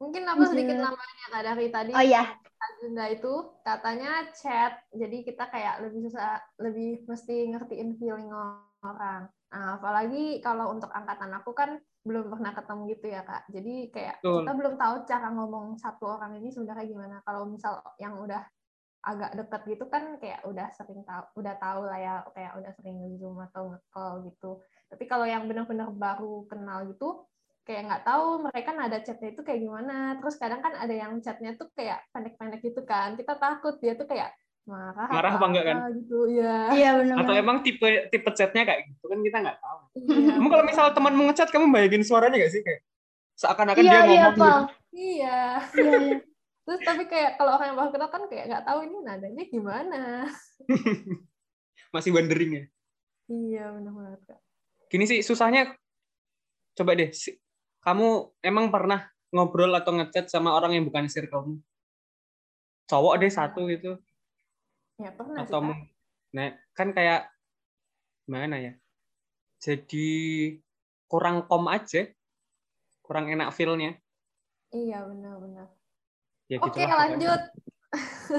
Mungkin 0.00 0.24
aku 0.24 0.42
sedikit 0.48 0.80
namanya 0.80 1.24
Kak 1.28 1.42
dari 1.44 1.66
tadi. 1.68 1.92
Oh 1.92 2.00
iya. 2.00 2.24
Kak 2.40 2.70
Junda 2.80 3.04
itu 3.08 3.32
katanya 3.64 4.28
chat, 4.32 4.84
jadi 4.92 5.16
kita 5.24 5.48
kayak 5.48 5.84
lebih 5.84 6.08
susah, 6.08 6.40
lebih 6.60 7.04
mesti 7.04 7.52
ngertiin 7.52 7.96
feeling 8.00 8.32
orang. 8.84 9.28
Nah, 9.50 9.76
apalagi 9.76 10.40
kalau 10.40 10.72
untuk 10.72 10.88
angkatan 10.92 11.32
aku 11.36 11.52
kan 11.52 11.80
belum 12.00 12.32
pernah 12.32 12.52
ketemu 12.56 12.82
gitu 12.96 13.06
ya 13.12 13.22
kak. 13.24 13.42
Jadi 13.52 13.74
kayak 13.92 14.24
Betul. 14.24 14.40
kita 14.40 14.52
belum 14.56 14.74
tahu 14.80 14.94
cara 15.04 15.28
ngomong 15.36 15.66
satu 15.76 16.04
orang 16.16 16.32
ini 16.40 16.48
sebenarnya 16.48 16.86
gimana. 16.88 17.16
Kalau 17.24 17.44
misal 17.44 17.80
yang 18.00 18.16
udah 18.16 18.40
agak 19.00 19.32
deket 19.32 19.62
gitu 19.76 19.84
kan 19.88 20.20
kayak 20.20 20.44
udah 20.44 20.68
sering 20.76 21.00
tahu, 21.08 21.24
udah 21.40 21.54
tahu 21.56 21.80
lah 21.88 21.98
ya, 21.98 22.14
kayak 22.36 22.52
udah 22.60 22.72
sering 22.76 23.00
zoom 23.16 23.40
atau 23.40 23.72
nge-call 23.72 24.28
gitu. 24.28 24.60
Tapi 24.92 25.04
kalau 25.08 25.24
yang 25.24 25.48
benar-benar 25.48 25.88
baru 25.96 26.44
kenal 26.44 26.84
gitu, 26.92 27.24
kayak 27.64 27.88
nggak 27.88 28.04
tahu 28.04 28.44
mereka 28.44 28.70
nada 28.76 28.98
chatnya 29.00 29.32
itu 29.32 29.40
kayak 29.40 29.60
gimana. 29.64 30.20
Terus 30.20 30.36
kadang 30.36 30.60
kan 30.60 30.76
ada 30.76 30.92
yang 30.92 31.16
chatnya 31.24 31.56
tuh 31.56 31.72
kayak 31.72 32.04
pendek-pendek 32.12 32.60
gitu 32.60 32.84
kan. 32.84 33.16
Kita 33.16 33.40
takut 33.40 33.80
dia 33.80 33.96
tuh 33.96 34.04
kayak 34.04 34.36
marah, 34.68 35.08
Marah 35.08 35.32
apa 35.40 35.46
enggak 35.48 35.64
kan? 35.64 35.76
gitu 35.96 36.18
ya. 36.36 36.70
Iya 36.76 36.90
benar. 37.00 37.16
Atau 37.24 37.34
emang 37.34 37.56
tipe 37.64 37.88
tipe 38.12 38.30
chatnya 38.36 38.68
kayak 38.68 38.80
gitu 38.92 39.04
kan 39.08 39.18
kita 39.24 39.36
nggak 39.40 39.58
tahu. 39.64 39.78
Iya, 39.96 40.32
Kamu 40.36 40.48
kalau 40.52 40.64
misal 40.68 40.86
temanmu 40.92 41.22
ngechat 41.32 41.48
kamu 41.48 41.66
bayangin 41.72 42.04
suaranya 42.04 42.36
gak 42.36 42.52
sih 42.52 42.62
kayak 42.62 42.80
seakan-akan 43.40 43.80
Iya 43.80 43.88
dia 43.88 43.96
iya 43.96 44.04
ngomong 44.04 44.34
gitu. 44.36 44.52
Iya. 44.90 45.40
Iya 45.72 45.92
iya. 46.04 46.18
Terus 46.70 46.86
tapi 46.86 47.02
kayak 47.10 47.34
kalau 47.34 47.58
orang 47.58 47.74
yang 47.74 47.78
baru 47.82 47.90
kenal 47.90 48.10
kan 48.14 48.22
kayak 48.30 48.46
nggak 48.46 48.62
tahu 48.62 48.78
ini 48.86 48.96
nadanya 49.02 49.44
gimana. 49.50 50.02
Masih 51.94 52.14
wondering 52.14 52.50
ya. 52.54 52.64
Iya 53.26 53.64
benar 53.74 53.90
banget 53.90 54.20
kak. 54.30 54.40
Gini 54.86 55.04
sih 55.10 55.18
susahnya 55.26 55.74
coba 56.78 56.94
deh 56.94 57.10
si- 57.10 57.42
kamu 57.82 58.38
emang 58.38 58.70
pernah 58.70 59.02
ngobrol 59.34 59.74
atau 59.74 59.98
ngechat 59.98 60.30
sama 60.30 60.54
orang 60.54 60.78
yang 60.78 60.86
bukan 60.86 61.10
circlemu? 61.10 61.58
Cowok 62.86 63.18
deh 63.18 63.30
satu 63.34 63.66
gitu 63.66 63.98
Ya 64.94 65.10
pernah 65.10 65.42
sih 65.42 65.50
atau 65.50 65.58
kak. 65.58 65.66
mung- 65.74 65.90
nah 66.30 66.54
kan 66.70 66.94
kayak 66.94 67.34
gimana 68.30 68.62
ya? 68.62 68.72
Jadi 69.58 70.06
kurang 71.10 71.50
kom 71.50 71.66
aja. 71.66 72.06
Kurang 73.02 73.26
enak 73.26 73.50
feel-nya. 73.50 73.98
Iya 74.70 75.02
benar-benar. 75.02 75.66
Ya 76.50 76.58
Oke 76.58 76.82
gitulah 76.82 76.98
pokoknya. 76.98 76.98
lanjut. 76.98 77.42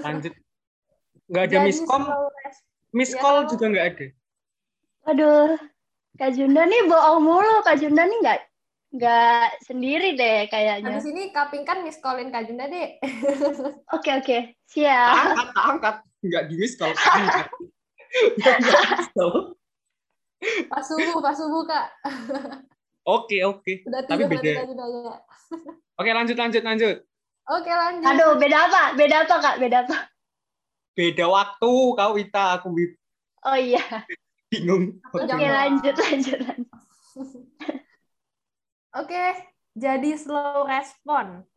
Lanjut. 0.04 0.34
Nggak 1.32 1.44
ada 1.48 1.58
miskom, 1.64 2.04
miss 2.92 3.16
Ya, 3.16 3.48
juga 3.48 3.66
nggak 3.72 3.88
ada. 3.96 4.06
Aduh, 5.08 5.56
Kak 6.20 6.36
Junda 6.36 6.68
nih 6.68 6.92
bohong 6.92 7.24
mulu. 7.24 7.56
Kak 7.64 7.80
Junda 7.80 8.04
nih 8.04 8.18
nggak 8.20 8.40
nggak 8.92 9.48
sendiri 9.64 10.20
deh 10.20 10.52
kayaknya. 10.52 11.00
Habis 11.00 11.08
ini 11.08 11.32
Kaping 11.32 11.64
kan 11.64 11.88
miss 11.88 12.04
callin 12.04 12.36
Kak 12.36 12.52
Junda 12.52 12.68
deh. 12.68 13.00
Oke 13.96 14.12
oke, 14.12 14.38
siap. 14.68 15.16
angkat 15.16 15.48
tak 15.56 15.66
angkat 15.72 15.96
nggak 16.22 16.44
di 16.52 16.56
angkat 16.60 17.48
Nggak 18.12 18.58
call. 19.16 19.56
Pas 20.68 20.84
subuh, 20.84 21.22
pas 21.24 21.38
subuh 21.38 21.64
kak. 21.70 21.88
oke 23.06 23.38
oke 23.46 23.74
Udah 23.88 24.02
Tapi 24.04 24.24
beda. 24.28 24.68
Oke 25.96 26.10
lanjut 26.12 26.36
lanjut 26.36 26.64
lanjut 26.66 26.98
Oke 27.52 27.68
lanjut. 27.68 28.08
Aduh, 28.08 28.32
beda 28.40 28.58
apa? 28.72 28.82
Beda 28.96 29.28
apa 29.28 29.36
Kak? 29.44 29.56
Beda 29.60 29.84
apa? 29.84 29.98
beda 30.92 31.24
waktu 31.24 31.72
kau 31.96 32.14
Ita 32.20 32.60
aku 32.60 32.68
Oh 33.48 33.56
iya. 33.56 33.80
bingung 34.52 35.00
Oke 35.08 35.24
dua. 35.24 35.40
lanjut 35.40 35.96
lanjut 35.96 36.40
lanjut. 36.44 36.68
Oke, 39.00 39.24
jadi 39.72 40.12
slow 40.20 40.68
respon. 40.68 41.48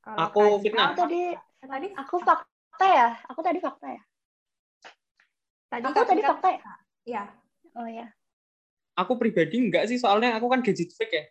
Kalau 0.00 0.16
Aku 0.24 0.42
fitnah. 0.64 0.96
Aku 0.96 1.04
tadi 1.04 1.36
Tadi 1.60 1.88
aku 1.92 2.16
fakta 2.24 2.86
ya. 2.88 3.08
Aku 3.28 3.40
tadi 3.44 3.60
fakta 3.60 3.86
ya. 3.92 4.02
tadi 5.68 5.84
Aku 5.84 6.00
tadi 6.02 6.20
kan- 6.24 6.30
fakta 6.36 6.48
ya. 6.48 6.60
Iya. 7.04 7.22
Oh 7.76 7.86
iya. 7.86 8.08
aku 8.98 9.16
pribadi 9.16 9.56
enggak 9.56 9.86
sih 9.88 9.96
soalnya 9.96 10.36
aku 10.36 10.50
kan 10.50 10.60
gadget 10.60 10.92
freak 10.92 11.08
ya 11.14 11.24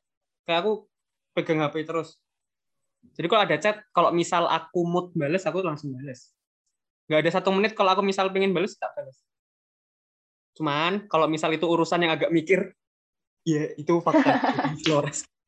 kayak 0.47 0.59
aku 0.65 0.89
pegang 1.37 1.61
HP 1.61 1.85
terus 1.85 2.17
jadi 3.15 3.27
kalau 3.27 3.43
ada 3.43 3.57
chat 3.59 3.77
kalau 3.91 4.09
misal 4.15 4.47
aku 4.47 4.83
mood 4.87 5.11
bales 5.15 5.43
aku 5.43 5.63
langsung 5.63 5.95
bales 5.95 6.31
nggak 7.09 7.25
ada 7.25 7.31
satu 7.41 7.49
menit 7.51 7.73
kalau 7.73 7.93
aku 7.93 8.03
misal 8.05 8.29
pengen 8.29 8.53
bales 8.53 8.77
tak 8.77 8.93
bales 8.95 9.19
cuman 10.55 11.07
kalau 11.07 11.25
misal 11.31 11.49
itu 11.55 11.63
urusan 11.63 12.03
yang 12.03 12.13
agak 12.13 12.29
mikir 12.33 12.75
ya 13.47 13.71
itu 13.79 13.93
fakta 14.03 14.39
respon. 15.05 15.39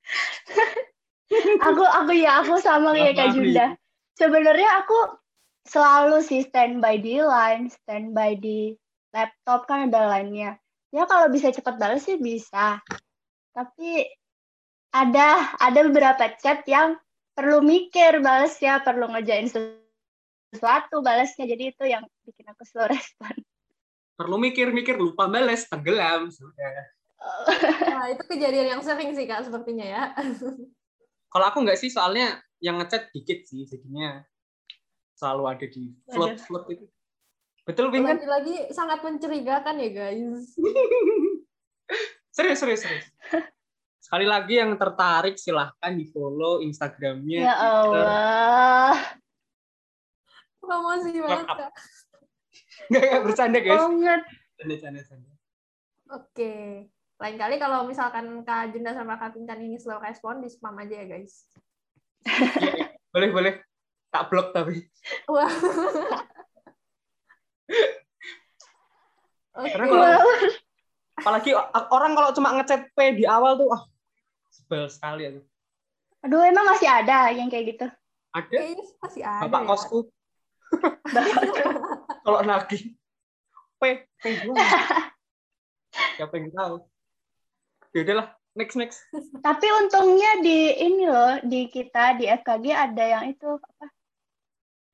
Aku 1.64 1.84
aku 1.88 2.12
ya 2.12 2.44
aku 2.44 2.60
sama 2.60 2.92
kayak 2.92 3.16
Kak 3.16 3.28
Junda. 3.36 3.76
Sebenarnya 4.20 4.84
aku 4.84 5.16
selalu 5.64 6.20
sih 6.20 6.44
standby 6.44 7.00
di 7.00 7.24
line, 7.24 7.72
standby 7.72 8.36
di 8.36 8.76
laptop 9.16 9.66
kan 9.70 9.88
ada 9.88 10.12
line-nya. 10.12 10.60
Ya 10.92 11.08
kalau 11.08 11.32
bisa 11.32 11.54
cepat 11.56 11.80
balas 11.80 12.04
sih 12.04 12.20
bisa. 12.20 12.84
Tapi 13.56 14.04
ada 14.92 15.56
ada 15.56 15.80
beberapa 15.88 16.36
chat 16.36 16.68
yang 16.68 17.00
perlu 17.42 17.66
mikir 17.66 18.22
balasnya, 18.22 18.86
perlu 18.86 19.10
ngerjain 19.10 19.50
sesuatu 19.50 21.02
balasnya. 21.02 21.50
Jadi 21.50 21.74
itu 21.74 21.84
yang 21.90 22.06
bikin 22.22 22.46
aku 22.54 22.62
slow 22.70 22.86
respon. 22.86 23.34
perlu 24.22 24.38
mikir-mikir 24.38 25.02
lupa 25.02 25.26
bales 25.26 25.66
tenggelam 25.66 26.30
sudah 26.38 26.94
Nah, 27.90 28.10
itu 28.14 28.22
kejadian 28.30 28.78
yang 28.78 28.82
sering 28.86 29.14
sih 29.18 29.26
kak 29.26 29.46
sepertinya 29.46 29.82
ya. 29.82 30.04
kalau 31.34 31.46
aku 31.50 31.66
nggak 31.66 31.78
sih 31.78 31.90
soalnya 31.90 32.38
yang 32.62 32.78
ngechat 32.78 33.10
dikit 33.14 33.46
sih 33.50 33.66
jadinya 33.66 34.22
selalu 35.18 35.44
ada 35.50 35.66
di 35.66 35.94
float 36.10 36.38
float 36.46 36.66
itu 36.70 36.86
betul 37.66 37.90
Bing 37.90 38.06
kan 38.06 38.18
Lagi-lagi 38.18 38.70
sangat 38.74 39.02
mencurigakan 39.06 39.82
ya 39.82 39.90
guys. 39.90 40.54
serius 42.38 42.62
serius 42.62 42.82
serius 42.86 43.06
sekali 44.02 44.26
lagi 44.26 44.58
yang 44.58 44.74
tertarik 44.76 45.38
silahkan 45.38 45.94
di 45.94 46.10
follow 46.10 46.60
instagramnya 46.60 47.46
Ya 47.46 47.54
Allah. 47.56 48.98
Promosi 50.58 51.14
banget 51.18 51.46
kak. 51.48 51.72
nggak 52.90 53.02
nggak 53.04 53.22
bercanda 53.24 53.60
guys 53.62 53.78
Banget. 53.80 54.22
canda 54.58 54.76
canda 54.78 55.02
canda 55.06 55.30
Oke. 56.12 56.54
Lain 57.22 57.38
kali 57.38 57.56
kalau 57.56 57.86
misalkan 57.86 58.42
Kak 58.42 58.74
Junda 58.74 58.92
sama 58.92 59.16
Kak 59.16 59.32
Pinkan 59.32 59.62
ini 59.62 59.78
slow 59.78 60.02
respon, 60.02 60.42
di 60.42 60.50
spam 60.50 60.74
aja 60.76 61.00
ya 61.00 61.06
guys. 61.08 61.46
Iya, 62.26 62.50
iya. 62.74 62.86
boleh 63.10 63.30
boleh 63.32 63.54
tak 64.10 64.28
blok 64.28 64.52
tapi 64.52 64.86
Wah. 65.32 65.48
Karena 69.54 69.86
kalau- 69.86 70.50
apalagi 71.16 71.52
orang 71.92 72.12
kalau 72.12 72.30
cuma 72.34 72.50
ngechat 72.58 72.90
P 72.92 72.98
di 73.14 73.24
awal 73.24 73.54
tuh 73.56 73.70
ah 73.70 73.84
sebel 74.52 74.92
sekali 74.92 75.24
aku 75.32 75.42
Aduh, 76.22 76.46
emang 76.46 76.70
masih 76.70 76.86
ada 76.86 77.34
yang 77.34 77.50
kayak 77.50 77.74
gitu. 77.74 77.88
ada 78.36 78.46
Kayaknya 78.46 78.86
masih 79.02 79.22
ada 79.26 79.42
bapak 79.48 79.62
ya. 79.64 79.68
kosku 79.72 80.00
kalau 82.24 82.40
nagih 82.46 82.82
P 83.82 83.84
P 84.22 84.24
siapa 86.16 86.34
yang 86.38 86.54
tahu 86.54 86.76
ya 87.92 88.00
udahlah 88.06 88.28
next 88.54 88.76
next 88.78 89.00
Tapi 89.42 89.68
untungnya 89.82 90.40
di 90.40 90.76
ini 90.78 91.04
loh, 91.08 91.40
di 91.44 91.68
kita 91.68 92.16
di 92.16 92.28
FKG 92.30 92.66
ada 92.72 93.04
yang 93.04 93.24
itu 93.32 93.48
apa? 93.48 93.88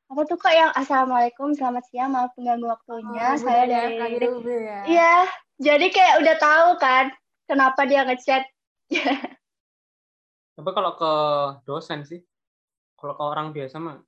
Apa 0.08 0.22
tuh 0.24 0.40
kak 0.40 0.56
yang 0.56 0.72
Assalamualaikum, 0.72 1.52
selamat 1.52 1.84
siang, 1.92 2.16
maaf 2.16 2.32
pengganggu 2.40 2.64
waktunya. 2.64 3.36
Oh, 3.36 3.38
saya 3.38 3.68
budaya 3.68 3.92
dari 3.92 3.96
KGB 4.00 4.48
ya. 4.48 4.80
Iya, 4.88 5.16
jadi 5.60 5.88
kayak 5.92 6.16
udah 6.24 6.36
tahu 6.40 6.70
kan 6.80 7.06
kenapa 7.44 7.82
dia 7.84 8.02
ngechat. 8.08 8.44
Tapi 10.58 10.70
kalau 10.74 10.92
ke 10.98 11.14
dosen 11.70 12.02
sih, 12.02 12.26
kalau 12.98 13.14
ke 13.14 13.24
orang 13.24 13.54
biasa 13.54 13.78
mah, 13.78 14.02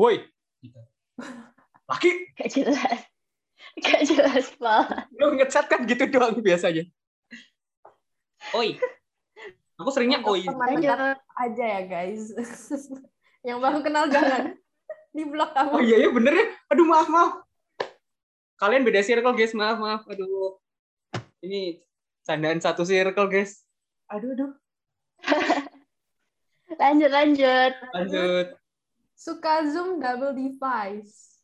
woi, 0.00 0.24
gitu. 0.64 0.80
laki, 1.92 2.32
Gak 2.40 2.48
jelas. 2.48 2.98
Gak 3.84 4.02
jelas, 4.08 4.48
Pak. 4.56 5.12
lu 5.12 5.36
ngechat 5.36 5.68
kan 5.68 5.84
gitu 5.84 6.08
doang 6.08 6.40
biasanya. 6.40 6.88
Oi, 8.52 8.74
aku 9.78 9.88
seringnya 9.94 10.20
oi. 10.26 10.44
Lanjut. 10.44 11.20
aja 11.38 11.64
ya 11.78 11.80
guys. 11.86 12.34
Yang 13.46 13.58
baru 13.58 13.78
kenal 13.82 14.04
jangan 14.10 14.54
di 15.16 15.22
blok 15.26 15.50
kamu. 15.54 15.72
Oh 15.78 15.82
iya 15.82 15.96
ya 16.02 16.08
bener 16.10 16.32
ya. 16.34 16.46
Aduh 16.74 16.86
maaf 16.86 17.08
maaf. 17.08 17.32
Kalian 18.58 18.86
beda 18.86 19.02
circle 19.02 19.34
guys, 19.34 19.54
maaf 19.54 19.78
maaf. 19.78 20.02
Aduh. 20.10 20.58
Ini 21.42 21.82
candaan 22.22 22.62
satu 22.62 22.86
circle 22.86 23.30
guys. 23.30 23.62
Aduh 24.10 24.34
aduh. 24.34 24.50
Lanjut, 26.82 27.10
lanjut. 27.12 27.72
Lanjut. 27.94 28.46
Suka 29.14 29.62
Zoom 29.68 30.00
double 30.02 30.34
device. 30.34 31.38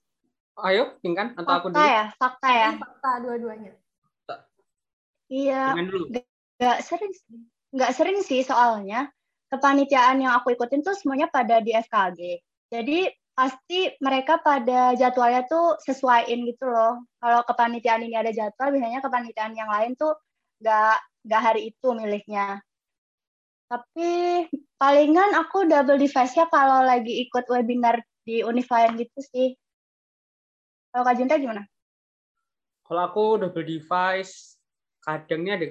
Ayo, 0.59 0.99
Pingkan 0.99 1.39
atau 1.39 1.53
aku 1.62 1.68
Fakta 1.70 1.79
dulu? 1.79 1.87
ya, 1.95 2.05
fakta 2.18 2.49
ya. 2.51 2.70
Fakta 2.74 3.11
dua-duanya. 3.22 3.72
Iya, 5.29 5.62
Pingkan 5.76 5.87
dulu. 5.93 6.05
nggak 6.59 6.79
sering 6.83 7.12
sih. 7.14 7.39
Nggak 7.70 7.93
sering 7.95 8.18
sih 8.24 8.41
soalnya. 8.43 9.12
Kepanitiaan 9.53 10.18
yang 10.24 10.35
aku 10.35 10.57
ikutin 10.57 10.83
tuh 10.83 10.97
semuanya 10.99 11.31
pada 11.31 11.61
di 11.62 11.72
FKG. 11.72 12.20
Jadi 12.74 13.07
pasti 13.33 13.87
mereka 14.03 14.43
pada 14.43 14.99
jadwalnya 14.99 15.47
tuh 15.47 15.79
sesuaiin 15.87 16.43
gitu 16.49 16.66
loh. 16.66 17.07
Kalau 17.22 17.41
kepanitiaan 17.47 18.03
ini 18.03 18.18
ada 18.18 18.35
jadwal, 18.35 18.74
biasanya 18.74 18.99
kepanitiaan 18.99 19.55
yang 19.55 19.70
lain 19.70 19.95
tuh 19.95 20.18
nggak 20.59 20.97
nggak 21.29 21.43
hari 21.45 21.70
itu 21.70 21.89
milihnya. 21.95 22.59
Tapi 23.69 24.49
palingan 24.81 25.37
aku 25.37 25.69
double 25.69 26.01
device-nya 26.01 26.49
kalau 26.49 26.81
lagi 26.89 27.21
ikut 27.29 27.45
webinar 27.53 28.01
di 28.25 28.41
univ 28.41 28.64
lain 28.64 28.97
gitu 28.97 29.21
sih. 29.21 29.53
Kalau 30.89 31.05
Kak 31.05 31.21
Junta 31.21 31.37
gimana? 31.37 31.69
Kalau 32.89 33.03
aku 33.05 33.25
double 33.37 33.69
device, 33.69 34.57
kadangnya 35.05 35.61
ada 35.61 35.66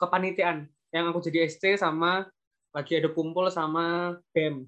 kepanitiaan. 0.00 0.72
Yang 0.88 1.04
aku 1.12 1.18
jadi 1.28 1.38
SC 1.44 1.76
sama 1.76 2.24
lagi 2.72 2.96
ada 2.96 3.12
kumpul 3.12 3.52
sama 3.52 4.16
BEM. 4.32 4.64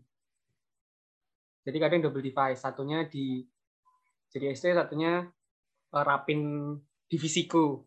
Jadi 1.65 1.77
kadang 1.81 2.05
double 2.05 2.21
device. 2.21 2.61
Satunya 2.61 3.09
di 3.09 3.41
jadi 4.29 4.53
SC, 4.53 4.77
satunya 4.77 5.25
eh, 5.97 6.05
rapin 6.05 6.77
divisiku. 7.09 7.81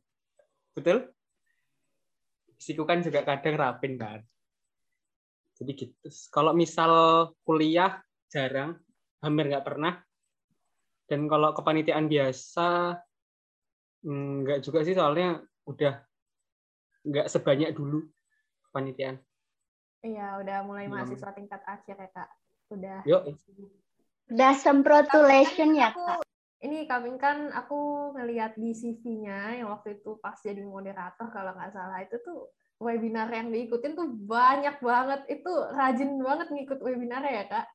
Betul? 0.74 1.14
Divisiku 2.50 2.90
kan 2.90 3.06
juga 3.06 3.22
kadang 3.22 3.54
rapin 3.54 3.94
kan. 4.02 4.26
Jadi 5.60 5.72
gitu. 5.76 6.08
Kalau 6.32 6.56
misal 6.56 6.92
kuliah 7.44 8.00
jarang, 8.32 8.80
hampir 9.20 9.52
nggak 9.52 9.68
pernah. 9.68 10.00
Dan 11.10 11.28
kalau 11.28 11.52
kepanitiaan 11.52 12.08
biasa 12.08 12.96
Enggak 14.00 14.64
juga 14.64 14.80
sih 14.88 14.96
soalnya 14.96 15.44
udah 15.68 16.00
nggak 17.04 17.28
sebanyak 17.28 17.76
dulu 17.76 18.08
kepanitiaan. 18.70 19.20
Iya, 20.00 20.40
udah 20.40 20.58
mulai 20.64 20.88
Hmm. 20.88 20.96
mahasiswa 20.96 21.32
tingkat 21.36 21.60
akhir 21.68 21.96
ya, 22.00 22.10
Kak. 22.16 22.30
Udah. 22.72 23.00
Yuk, 23.04 23.36
Udah 24.30 24.54
semprotulation 24.56 25.76
ya, 25.76 25.92
Kak? 25.92 26.24
Ini 26.60 26.88
kami 26.88 27.16
kan 27.20 27.52
aku 27.56 28.12
ngelihat 28.16 28.56
di 28.60 28.76
CV-nya 28.76 29.64
yang 29.64 29.72
waktu 29.72 30.00
itu 30.00 30.20
pas 30.20 30.36
jadi 30.40 30.60
moderator 30.64 31.32
kalau 31.32 31.56
nggak 31.56 31.72
salah 31.72 32.04
itu 32.04 32.20
tuh 32.20 32.52
webinar 32.80 33.28
yang 33.30 33.52
diikutin 33.52 33.94
tuh 33.94 34.08
banyak 34.08 34.80
banget. 34.80 35.22
Itu 35.28 35.52
rajin 35.76 36.16
banget 36.24 36.48
ngikut 36.50 36.80
webinar 36.80 37.22
ya, 37.28 37.44
Kak. 37.46 37.68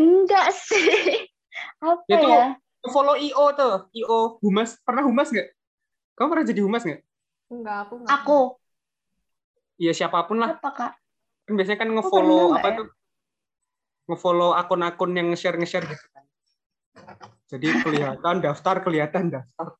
Enggak 0.00 0.56
sih. 0.56 1.28
Apa 1.84 2.02
Itu- 2.08 2.32
ya? 2.32 2.56
follow 2.86 3.18
IO 3.18 3.46
tuh, 3.58 3.90
IO 3.98 4.38
humas. 4.40 4.78
Pernah 4.86 5.02
humas 5.04 5.28
nggak? 5.34 5.48
Kamu 6.16 6.28
pernah 6.32 6.46
jadi 6.46 6.60
humas 6.62 6.82
nggak? 6.86 7.02
Enggak, 7.50 7.76
aku 7.86 7.94
nggak. 8.02 8.10
Aku. 8.22 8.40
Iya 9.76 9.92
siapa 9.92 10.24
pun 10.24 10.40
lah. 10.40 10.56
Apa, 10.56 10.70
Kak? 10.72 10.92
Kan 11.46 11.52
biasanya 11.58 11.78
kan 11.82 11.90
ngefollow 11.92 12.56
apa 12.56 12.68
ya? 12.72 12.78
tuh? 12.80 12.88
Ngefollow 14.06 14.50
akun-akun 14.54 15.10
yang 15.18 15.28
nge-share 15.34 15.58
nge-share 15.58 15.86
gitu 15.90 16.06
kan. 16.14 16.24
Jadi 17.46 17.66
kelihatan 17.84 18.38
daftar, 18.38 18.82
kelihatan 18.82 19.34
daftar. 19.34 19.74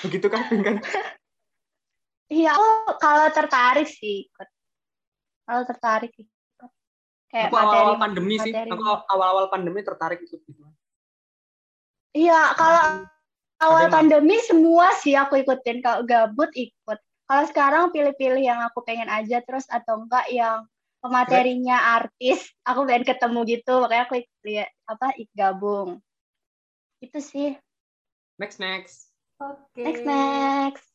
Begitu 0.00 0.26
kan, 0.32 0.48
kan? 0.48 0.76
Iya, 2.30 2.54
aku 2.54 2.94
kalau 3.02 3.26
tertarik 3.34 3.90
sih 3.90 4.30
ikut. 4.30 4.48
Kalau 5.44 5.62
tertarik 5.66 6.12
ikut. 6.14 6.70
Kayak 7.30 7.50
Aku 7.50 7.56
awal-awal 7.58 7.94
materi. 7.98 8.02
pandemi 8.06 8.34
sih. 8.38 8.52
materi. 8.54 8.70
Aku 8.70 8.82
awal-awal 9.10 9.46
pandemi 9.50 9.80
tertarik 9.82 10.20
ikut 10.22 10.40
gitu. 10.46 10.62
Iya, 12.14 12.54
kalau 12.54 13.06
awal 13.62 13.86
Ada 13.86 13.94
pandemi 13.94 14.38
semua 14.46 14.94
sih 14.98 15.14
aku 15.18 15.42
ikutin. 15.42 15.82
Kalau 15.82 16.06
gabut 16.06 16.50
ikut. 16.54 16.98
Kalau 17.30 17.44
sekarang 17.46 17.94
pilih-pilih 17.94 18.42
yang 18.42 18.58
aku 18.66 18.82
pengen 18.82 19.06
aja 19.06 19.38
terus 19.46 19.66
atau 19.70 20.02
enggak 20.02 20.26
yang 20.30 20.66
pematerinya 20.98 22.02
artis, 22.02 22.50
aku 22.66 22.82
pengen 22.84 23.06
ketemu 23.06 23.38
gitu, 23.46 23.74
makanya 23.80 24.04
aku 24.10 24.14
ikut 24.20 24.40
lihat 24.42 24.70
apa 24.90 25.06
ik 25.14 25.30
gabung. 25.32 26.02
Itu 26.98 27.22
sih. 27.22 27.54
Next 28.42 28.58
next. 28.58 29.14
Oke. 29.38 29.80
Next 29.86 30.02
next. 30.02 30.89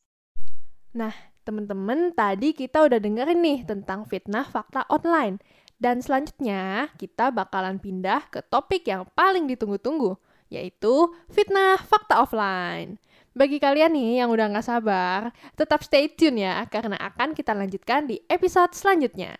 Temen-temen, 1.46 2.10
tadi 2.10 2.50
kita 2.50 2.82
udah 2.82 2.98
dengerin 2.98 3.38
nih 3.38 3.62
tentang 3.62 4.02
fitnah 4.02 4.42
fakta 4.42 4.82
online. 4.90 5.38
Dan 5.78 6.02
selanjutnya, 6.02 6.90
kita 6.98 7.30
bakalan 7.30 7.78
pindah 7.78 8.26
ke 8.32 8.42
topik 8.42 8.88
yang 8.88 9.06
paling 9.14 9.46
ditunggu-tunggu, 9.46 10.18
yaitu 10.50 11.14
fitnah 11.30 11.78
fakta 11.78 12.18
offline. 12.18 12.98
Bagi 13.36 13.60
kalian 13.60 13.92
nih 13.92 14.24
yang 14.24 14.32
udah 14.32 14.48
nggak 14.50 14.66
sabar, 14.66 15.30
tetap 15.54 15.84
stay 15.84 16.08
tune 16.10 16.42
ya, 16.42 16.64
karena 16.66 16.98
akan 16.98 17.36
kita 17.36 17.52
lanjutkan 17.52 18.08
di 18.08 18.18
episode 18.26 18.72
selanjutnya. 18.74 19.38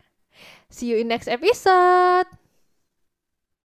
See 0.69 0.93
you 0.93 1.01
in 1.01 1.09
next 1.09 1.27
episode! 1.27 2.46